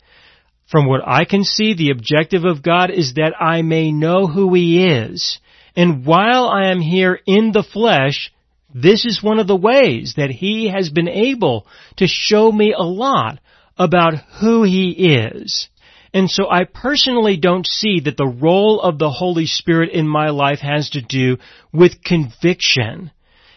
From 0.70 0.86
what 0.86 1.02
I 1.06 1.24
can 1.24 1.44
see, 1.44 1.74
the 1.74 1.90
objective 1.90 2.44
of 2.44 2.62
God 2.62 2.90
is 2.90 3.14
that 3.14 3.34
I 3.38 3.62
may 3.62 3.92
know 3.92 4.26
who 4.26 4.54
He 4.54 4.86
is. 4.86 5.38
And 5.76 6.06
while 6.06 6.48
I 6.48 6.70
am 6.70 6.80
here 6.80 7.18
in 7.26 7.52
the 7.52 7.62
flesh, 7.62 8.32
this 8.74 9.04
is 9.04 9.22
one 9.22 9.38
of 9.38 9.46
the 9.46 9.56
ways 9.56 10.14
that 10.16 10.30
He 10.30 10.68
has 10.68 10.88
been 10.88 11.08
able 11.08 11.66
to 11.96 12.06
show 12.06 12.50
me 12.50 12.72
a 12.72 12.82
lot 12.82 13.38
about 13.76 14.14
who 14.40 14.62
He 14.62 14.90
is. 14.90 15.68
And 16.14 16.30
so 16.30 16.50
I 16.50 16.64
personally 16.64 17.38
don't 17.38 17.66
see 17.66 18.00
that 18.00 18.18
the 18.18 18.26
role 18.26 18.80
of 18.80 18.98
the 18.98 19.10
Holy 19.10 19.46
Spirit 19.46 19.90
in 19.90 20.06
my 20.06 20.28
life 20.28 20.60
has 20.60 20.90
to 20.90 21.00
do 21.00 21.38
with 21.72 22.02
conviction. 22.04 23.10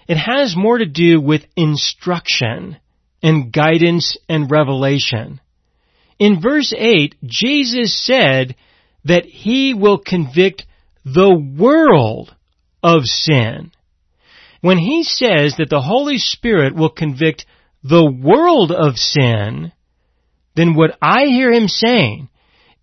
It 0.07 0.17
has 0.17 0.55
more 0.55 0.77
to 0.77 0.85
do 0.85 1.19
with 1.19 1.45
instruction 1.57 2.77
and 3.21 3.51
guidance 3.51 4.17
and 4.29 4.49
revelation. 4.49 5.41
In 6.17 6.41
verse 6.41 6.73
8, 6.77 7.15
Jesus 7.25 8.05
said 8.05 8.55
that 9.03 9.25
He 9.25 9.73
will 9.73 9.97
convict 9.97 10.65
the 11.03 11.35
world 11.57 12.33
of 12.81 13.03
sin. 13.03 13.71
When 14.61 14.77
He 14.77 15.03
says 15.03 15.55
that 15.57 15.69
the 15.69 15.81
Holy 15.81 16.19
Spirit 16.19 16.73
will 16.73 16.89
convict 16.89 17.45
the 17.83 18.09
world 18.09 18.71
of 18.71 18.95
sin, 18.95 19.73
then 20.55 20.73
what 20.73 20.97
I 21.01 21.25
hear 21.25 21.51
Him 21.51 21.67
saying 21.67 22.29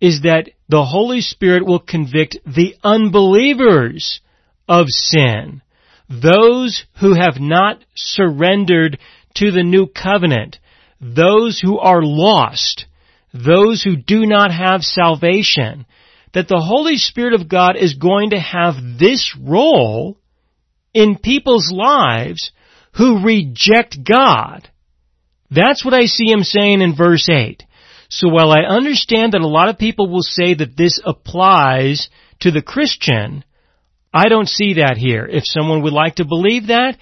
is 0.03 0.23
that 0.23 0.49
the 0.67 0.83
Holy 0.83 1.21
Spirit 1.21 1.65
will 1.65 1.79
convict 1.79 2.37
the 2.45 2.75
unbelievers 2.83 4.19
of 4.67 4.87
sin. 4.89 5.61
Those 6.09 6.83
who 6.99 7.13
have 7.13 7.39
not 7.39 7.81
surrendered 7.95 8.99
to 9.35 9.51
the 9.51 9.63
new 9.63 9.87
covenant. 9.87 10.59
Those 10.99 11.57
who 11.57 11.79
are 11.79 12.03
lost. 12.03 12.85
Those 13.33 13.81
who 13.81 13.95
do 13.95 14.25
not 14.25 14.51
have 14.51 14.81
salvation. 14.81 15.85
That 16.33 16.49
the 16.49 16.59
Holy 16.61 16.97
Spirit 16.97 17.33
of 17.33 17.47
God 17.47 17.77
is 17.77 17.93
going 17.93 18.31
to 18.31 18.39
have 18.41 18.73
this 18.99 19.33
role 19.39 20.17
in 20.93 21.17
people's 21.17 21.71
lives 21.73 22.51
who 22.97 23.23
reject 23.23 23.99
God. 24.03 24.69
That's 25.49 25.85
what 25.85 25.93
I 25.93 26.07
see 26.07 26.29
him 26.29 26.43
saying 26.43 26.81
in 26.81 26.93
verse 26.93 27.29
8. 27.29 27.63
So 28.15 28.29
while 28.29 28.51
I 28.51 28.61
understand 28.61 29.33
that 29.33 29.41
a 29.41 29.47
lot 29.47 29.69
of 29.69 29.79
people 29.79 30.07
will 30.07 30.21
say 30.21 30.53
that 30.53 30.77
this 30.77 30.99
applies 31.03 32.09
to 32.41 32.51
the 32.51 32.61
Christian, 32.61 33.43
I 34.13 34.29
don't 34.29 34.47
see 34.47 34.75
that 34.75 34.97
here. 34.97 35.25
If 35.25 35.47
someone 35.47 35.81
would 35.81 35.93
like 35.93 36.17
to 36.17 36.25
believe 36.25 36.67
that, 36.67 36.95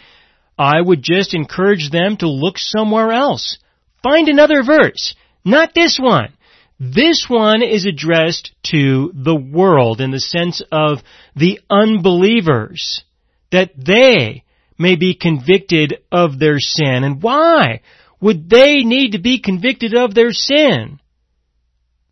I 0.57 0.79
would 0.79 1.03
just 1.03 1.33
encourage 1.33 1.89
them 1.89 2.15
to 2.17 2.29
look 2.29 2.57
somewhere 2.57 3.11
else. 3.11 3.57
Find 4.01 4.29
another 4.29 4.63
verse. 4.63 5.13
Not 5.43 5.73
this 5.75 5.99
one. 6.01 6.31
This 6.79 7.25
one 7.27 7.61
is 7.61 7.85
addressed 7.85 8.53
to 8.71 9.11
the 9.13 9.35
world 9.35 9.99
in 9.99 10.11
the 10.11 10.19
sense 10.21 10.63
of 10.71 10.99
the 11.35 11.59
unbelievers. 11.69 13.03
That 13.51 13.71
they 13.75 14.45
may 14.79 14.95
be 14.95 15.15
convicted 15.15 15.99
of 16.09 16.39
their 16.39 16.59
sin. 16.59 17.03
And 17.03 17.21
why 17.21 17.81
would 18.21 18.49
they 18.49 18.83
need 18.83 19.11
to 19.11 19.19
be 19.19 19.41
convicted 19.41 19.93
of 19.93 20.15
their 20.15 20.31
sin? 20.31 20.99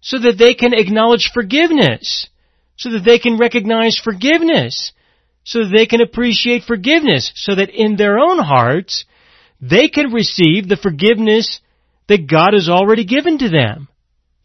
So 0.01 0.19
that 0.19 0.37
they 0.37 0.53
can 0.53 0.73
acknowledge 0.73 1.31
forgiveness, 1.33 2.27
so 2.77 2.91
that 2.91 3.03
they 3.03 3.19
can 3.19 3.37
recognize 3.37 3.97
forgiveness, 3.97 4.93
so 5.43 5.59
that 5.59 5.73
they 5.75 5.85
can 5.85 6.01
appreciate 6.01 6.63
forgiveness, 6.63 7.31
so 7.35 7.55
that 7.55 7.69
in 7.69 7.95
their 7.95 8.17
own 8.17 8.39
hearts, 8.39 9.05
they 9.61 9.89
can 9.89 10.13
receive 10.13 10.67
the 10.67 10.77
forgiveness 10.77 11.59
that 12.07 12.29
God 12.29 12.53
has 12.53 12.69
already 12.69 13.05
given 13.05 13.37
to 13.39 13.49
them. 13.49 13.87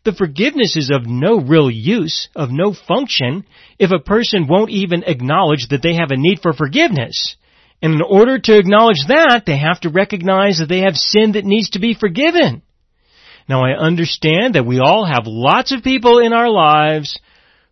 The 0.05 0.13
forgiveness 0.13 0.77
is 0.77 0.91
of 0.91 1.07
no 1.07 1.41
real 1.41 1.71
use, 1.71 2.29
of 2.37 2.51
no 2.51 2.75
function, 2.75 3.47
if 3.79 3.91
a 3.91 3.99
person 3.99 4.47
won't 4.47 4.71
even 4.71 5.03
acknowledge 5.05 5.69
that 5.69 5.83
they 5.83 5.95
have 5.95 6.11
a 6.11 6.17
need 6.17 6.41
for 6.43 6.53
forgiveness. 6.53 7.37
And 7.81 7.95
in 7.95 8.03
order 8.03 8.39
to 8.39 8.59
acknowledge 8.59 9.07
that, 9.09 9.45
they 9.47 9.59
have 9.59 9.81
to 9.81 9.89
recognize 9.89 10.59
that 10.59 10.69
they 10.69 10.81
have 10.81 10.97
sin 10.97 11.33
that 11.33 11.45
needs 11.45 11.71
to 11.71 11.79
be 11.79 11.95
forgiven. 11.95 12.63
Now 13.49 13.65
I 13.65 13.73
understand 13.77 14.55
that 14.55 14.67
we 14.67 14.81
all 14.81 15.05
have 15.05 15.27
lots 15.27 15.73
of 15.73 15.83
people 15.83 16.19
in 16.19 16.33
our 16.33 16.51
lives 16.51 17.19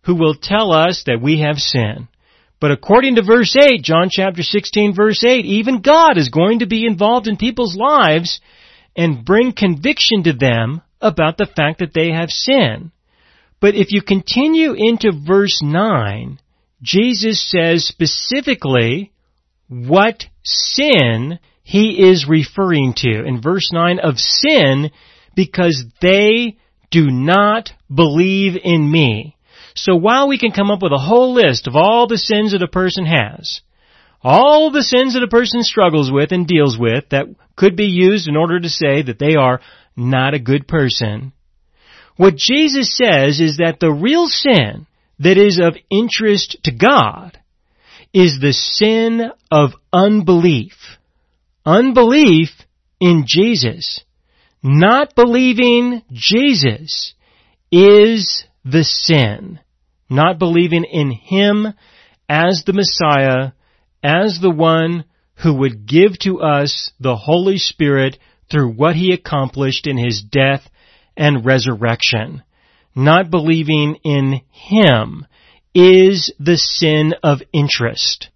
who 0.03 0.15
will 0.15 0.35
tell 0.35 0.71
us 0.71 1.03
that 1.05 1.21
we 1.21 1.39
have 1.39 1.57
sin. 1.57 2.07
But 2.59 2.71
according 2.71 3.15
to 3.15 3.23
verse 3.23 3.55
8, 3.55 3.83
John 3.83 4.07
chapter 4.09 4.43
16 4.43 4.95
verse 4.95 5.23
8, 5.23 5.45
even 5.45 5.81
God 5.81 6.17
is 6.17 6.29
going 6.29 6.59
to 6.59 6.67
be 6.67 6.85
involved 6.85 7.27
in 7.27 7.37
people's 7.37 7.75
lives 7.75 8.39
and 8.95 9.25
bring 9.25 9.53
conviction 9.53 10.23
to 10.23 10.33
them 10.33 10.81
about 11.01 11.37
the 11.37 11.45
fact 11.45 11.79
that 11.79 11.93
they 11.93 12.11
have 12.11 12.29
sin. 12.29 12.91
But 13.59 13.75
if 13.75 13.91
you 13.91 14.01
continue 14.01 14.73
into 14.73 15.11
verse 15.25 15.61
9, 15.61 16.39
Jesus 16.81 17.49
says 17.49 17.85
specifically 17.85 19.11
what 19.67 20.25
sin 20.43 21.39
he 21.63 22.09
is 22.09 22.27
referring 22.27 22.93
to. 22.97 23.23
In 23.25 23.41
verse 23.41 23.71
9 23.71 23.99
of 23.99 24.17
sin, 24.17 24.91
because 25.35 25.85
they 26.01 26.57
do 26.91 27.09
not 27.09 27.71
believe 27.93 28.53
in 28.63 28.89
me. 28.89 29.35
So 29.75 29.95
while 29.95 30.27
we 30.27 30.37
can 30.37 30.51
come 30.51 30.69
up 30.69 30.81
with 30.81 30.91
a 30.91 30.97
whole 30.97 31.33
list 31.33 31.67
of 31.67 31.75
all 31.75 32.07
the 32.07 32.17
sins 32.17 32.51
that 32.51 32.61
a 32.61 32.67
person 32.67 33.05
has, 33.05 33.61
all 34.21 34.71
the 34.71 34.83
sins 34.83 35.13
that 35.13 35.23
a 35.23 35.27
person 35.27 35.63
struggles 35.63 36.11
with 36.11 36.31
and 36.31 36.47
deals 36.47 36.77
with 36.77 37.09
that 37.09 37.25
could 37.55 37.75
be 37.75 37.87
used 37.87 38.27
in 38.27 38.37
order 38.37 38.59
to 38.59 38.69
say 38.69 39.01
that 39.01 39.19
they 39.19 39.35
are 39.35 39.59
not 39.95 40.33
a 40.33 40.39
good 40.39 40.67
person, 40.67 41.33
what 42.15 42.35
Jesus 42.35 42.95
says 42.95 43.39
is 43.39 43.57
that 43.57 43.77
the 43.79 43.91
real 43.91 44.27
sin 44.27 44.85
that 45.19 45.37
is 45.37 45.59
of 45.59 45.75
interest 45.89 46.57
to 46.63 46.71
God 46.71 47.37
is 48.13 48.39
the 48.39 48.53
sin 48.53 49.31
of 49.51 49.71
unbelief. 49.91 50.73
Unbelief 51.65 52.49
in 52.99 53.23
Jesus. 53.25 54.01
Not 54.63 55.13
believing 55.13 56.03
Jesus 56.13 57.13
is 57.69 58.45
the 58.63 58.85
sin. 58.85 59.59
Not 60.09 60.39
believing 60.39 60.85
in 60.85 61.11
Him 61.11 61.73
as 62.29 62.63
the 62.65 62.71
Messiah, 62.71 63.51
as 64.01 64.39
the 64.39 64.51
one 64.51 65.03
who 65.43 65.53
would 65.55 65.85
give 65.85 66.17
to 66.19 66.39
us 66.39 66.91
the 66.97 67.17
Holy 67.17 67.57
Spirit 67.57 68.17
through 68.49 68.71
what 68.71 68.95
He 68.95 69.11
accomplished 69.11 69.85
in 69.85 69.97
His 69.97 70.21
death 70.21 70.69
and 71.17 71.45
resurrection. 71.45 72.43
Not 72.95 73.29
believing 73.29 73.95
in 74.05 74.41
Him 74.49 75.25
is 75.75 76.31
the 76.39 76.57
sin 76.57 77.15
of 77.21 77.41
interest. 77.51 78.29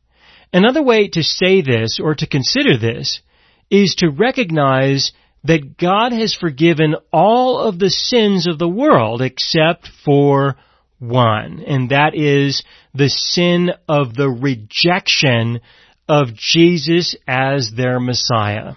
Another 0.51 0.83
way 0.83 1.07
to 1.09 1.23
say 1.23 1.61
this 1.61 1.99
or 2.01 2.15
to 2.15 2.27
consider 2.27 2.77
this 2.77 3.21
is 3.69 3.95
to 3.99 4.09
recognize 4.09 5.13
that 5.43 5.77
God 5.77 6.11
has 6.11 6.33
forgiven 6.33 6.95
all 7.11 7.59
of 7.59 7.79
the 7.79 7.89
sins 7.89 8.47
of 8.47 8.59
the 8.59 8.67
world 8.67 9.21
except 9.21 9.89
for 10.03 10.57
one, 10.99 11.63
and 11.65 11.89
that 11.89 12.15
is 12.15 12.63
the 12.93 13.09
sin 13.09 13.71
of 13.87 14.15
the 14.15 14.29
rejection 14.29 15.61
of 16.09 16.33
Jesus 16.33 17.15
as 17.27 17.71
their 17.75 17.99
Messiah. 17.99 18.73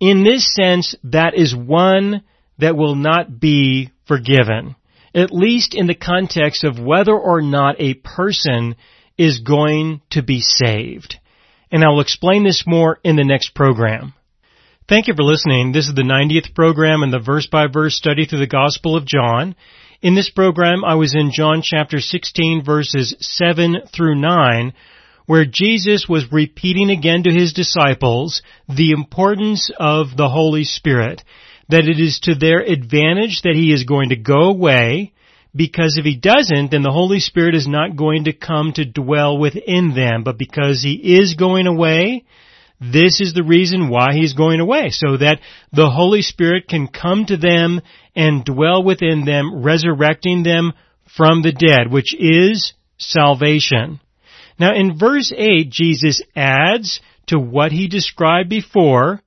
In 0.00 0.24
this 0.24 0.52
sense, 0.54 0.94
that 1.04 1.34
is 1.34 1.54
one 1.54 2.22
that 2.58 2.76
will 2.76 2.94
not 2.94 3.38
be 3.38 3.90
forgiven, 4.06 4.76
at 5.14 5.30
least 5.30 5.74
in 5.74 5.86
the 5.86 5.94
context 5.94 6.64
of 6.64 6.78
whether 6.78 7.16
or 7.16 7.42
not 7.42 7.76
a 7.78 7.94
person 7.94 8.76
is 9.18 9.40
going 9.40 10.00
to 10.10 10.22
be 10.22 10.40
saved. 10.40 11.16
And 11.70 11.84
I 11.84 11.88
will 11.88 12.00
explain 12.00 12.44
this 12.44 12.64
more 12.66 12.98
in 13.04 13.16
the 13.16 13.24
next 13.24 13.54
program. 13.54 14.14
Thank 14.88 15.06
you 15.06 15.14
for 15.14 15.22
listening. 15.22 15.70
This 15.70 15.86
is 15.86 15.94
the 15.94 16.02
90th 16.02 16.56
program 16.56 17.04
in 17.04 17.12
the 17.12 17.20
verse 17.20 17.46
by 17.46 17.68
verse 17.68 17.94
study 17.94 18.26
through 18.26 18.40
the 18.40 18.48
Gospel 18.48 18.96
of 18.96 19.06
John. 19.06 19.54
In 20.02 20.16
this 20.16 20.28
program, 20.28 20.84
I 20.84 20.96
was 20.96 21.14
in 21.14 21.30
John 21.32 21.62
chapter 21.62 22.00
16 22.00 22.64
verses 22.64 23.14
7 23.20 23.82
through 23.94 24.16
9, 24.16 24.72
where 25.26 25.44
Jesus 25.44 26.08
was 26.08 26.32
repeating 26.32 26.90
again 26.90 27.22
to 27.22 27.32
his 27.32 27.52
disciples 27.52 28.42
the 28.68 28.90
importance 28.90 29.70
of 29.78 30.16
the 30.16 30.28
Holy 30.28 30.64
Spirit, 30.64 31.22
that 31.68 31.84
it 31.84 32.00
is 32.00 32.18
to 32.24 32.34
their 32.34 32.58
advantage 32.58 33.42
that 33.42 33.54
he 33.54 33.72
is 33.72 33.84
going 33.84 34.08
to 34.08 34.16
go 34.16 34.50
away, 34.50 35.12
because 35.54 35.96
if 35.96 36.04
he 36.04 36.16
doesn't, 36.16 36.72
then 36.72 36.82
the 36.82 36.90
Holy 36.90 37.20
Spirit 37.20 37.54
is 37.54 37.68
not 37.68 37.94
going 37.94 38.24
to 38.24 38.32
come 38.32 38.72
to 38.72 38.84
dwell 38.84 39.38
within 39.38 39.94
them, 39.94 40.24
but 40.24 40.38
because 40.38 40.82
he 40.82 41.18
is 41.18 41.34
going 41.34 41.68
away, 41.68 42.24
this 42.82 43.20
is 43.20 43.32
the 43.32 43.44
reason 43.44 43.88
why 43.88 44.12
he's 44.12 44.34
going 44.34 44.58
away, 44.58 44.90
so 44.90 45.16
that 45.16 45.38
the 45.72 45.88
Holy 45.88 46.22
Spirit 46.22 46.66
can 46.68 46.88
come 46.88 47.24
to 47.26 47.36
them 47.36 47.80
and 48.16 48.44
dwell 48.44 48.82
within 48.82 49.24
them, 49.24 49.62
resurrecting 49.62 50.42
them 50.42 50.72
from 51.16 51.42
the 51.42 51.52
dead, 51.52 51.92
which 51.92 52.14
is 52.18 52.72
salvation. 52.98 54.00
Now 54.58 54.74
in 54.74 54.98
verse 54.98 55.32
8, 55.36 55.70
Jesus 55.70 56.22
adds 56.34 57.00
to 57.26 57.38
what 57.38 57.72
he 57.72 57.86
described 57.88 58.48
before. 58.48 59.20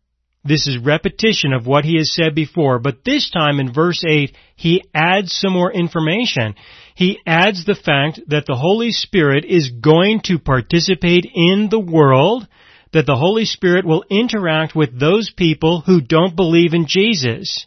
This 0.43 0.67
is 0.67 0.77
repetition 0.77 1.53
of 1.53 1.65
what 1.65 1.85
he 1.85 1.97
has 1.97 2.13
said 2.13 2.35
before, 2.35 2.79
but 2.79 3.03
this 3.03 3.31
time 3.31 3.59
in 3.59 3.73
verse 3.73 4.03
8, 4.05 4.35
he 4.55 4.83
adds 4.93 5.33
some 5.33 5.53
more 5.53 5.71
information. 5.71 6.55
He 6.93 7.19
adds 7.25 7.65
the 7.65 7.75
fact 7.75 8.19
that 8.27 8.45
the 8.45 8.55
Holy 8.55 8.91
Spirit 8.91 9.43
is 9.45 9.69
going 9.69 10.21
to 10.25 10.39
participate 10.39 11.25
in 11.33 11.69
the 11.71 11.79
world, 11.79 12.47
that 12.95 13.05
the 13.05 13.17
Holy 13.17 13.43
Spirit 13.43 13.83
will 13.83 14.05
interact 14.09 14.73
with 14.73 14.97
those 14.97 15.29
people 15.29 15.81
who 15.81 15.99
don't 15.99 16.33
believe 16.33 16.73
in 16.73 16.85
Jesus, 16.87 17.65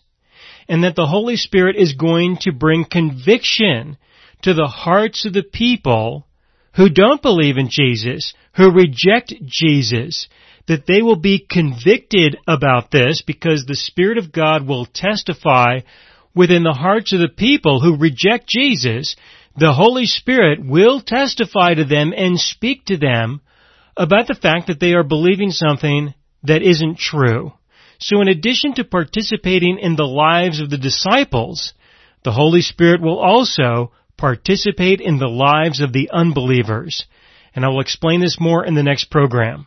and 0.66 0.84
that 0.84 0.96
the 0.96 1.06
Holy 1.06 1.36
Spirit 1.36 1.76
is 1.76 1.92
going 1.92 2.38
to 2.40 2.50
bring 2.50 2.86
conviction 2.90 3.98
to 4.40 4.54
the 4.54 4.66
hearts 4.66 5.26
of 5.26 5.34
the 5.34 5.42
people 5.42 6.26
who 6.76 6.88
don't 6.88 7.20
believe 7.20 7.58
in 7.58 7.68
Jesus, 7.68 8.32
who 8.56 8.72
reject 8.72 9.34
Jesus, 9.44 10.28
that 10.66 10.86
they 10.86 11.02
will 11.02 11.20
be 11.20 11.46
convicted 11.46 12.38
about 12.46 12.90
this 12.90 13.20
because 13.20 13.66
the 13.66 13.76
Spirit 13.76 14.16
of 14.16 14.32
God 14.32 14.66
will 14.66 14.86
testify 14.86 15.80
within 16.34 16.62
the 16.62 16.72
hearts 16.72 17.12
of 17.12 17.20
the 17.20 17.28
people 17.28 17.82
who 17.82 17.98
reject 17.98 18.48
Jesus. 18.48 19.14
The 19.58 19.74
Holy 19.74 20.06
Spirit 20.06 20.64
will 20.64 21.02
testify 21.02 21.74
to 21.74 21.84
them 21.84 22.14
and 22.16 22.40
speak 22.40 22.86
to 22.86 22.96
them 22.96 23.42
about 23.98 24.28
the 24.28 24.34
fact 24.34 24.68
that 24.68 24.80
they 24.80 24.94
are 24.94 25.02
believing 25.02 25.50
something 25.50 26.14
that 26.44 26.62
isn't 26.62 26.98
true. 26.98 27.52
So 27.98 28.20
in 28.20 28.28
addition 28.28 28.74
to 28.74 28.84
participating 28.84 29.78
in 29.78 29.96
the 29.96 30.06
lives 30.06 30.60
of 30.60 30.70
the 30.70 30.78
disciples, 30.78 31.74
the 32.22 32.32
Holy 32.32 32.60
Spirit 32.60 33.02
will 33.02 33.18
also 33.18 33.92
participate 34.16 35.00
in 35.00 35.18
the 35.18 35.28
lives 35.28 35.80
of 35.80 35.92
the 35.92 36.10
unbelievers. 36.12 37.06
And 37.54 37.64
I 37.64 37.68
will 37.68 37.80
explain 37.80 38.20
this 38.20 38.38
more 38.38 38.64
in 38.64 38.74
the 38.74 38.82
next 38.84 39.10
program. 39.10 39.66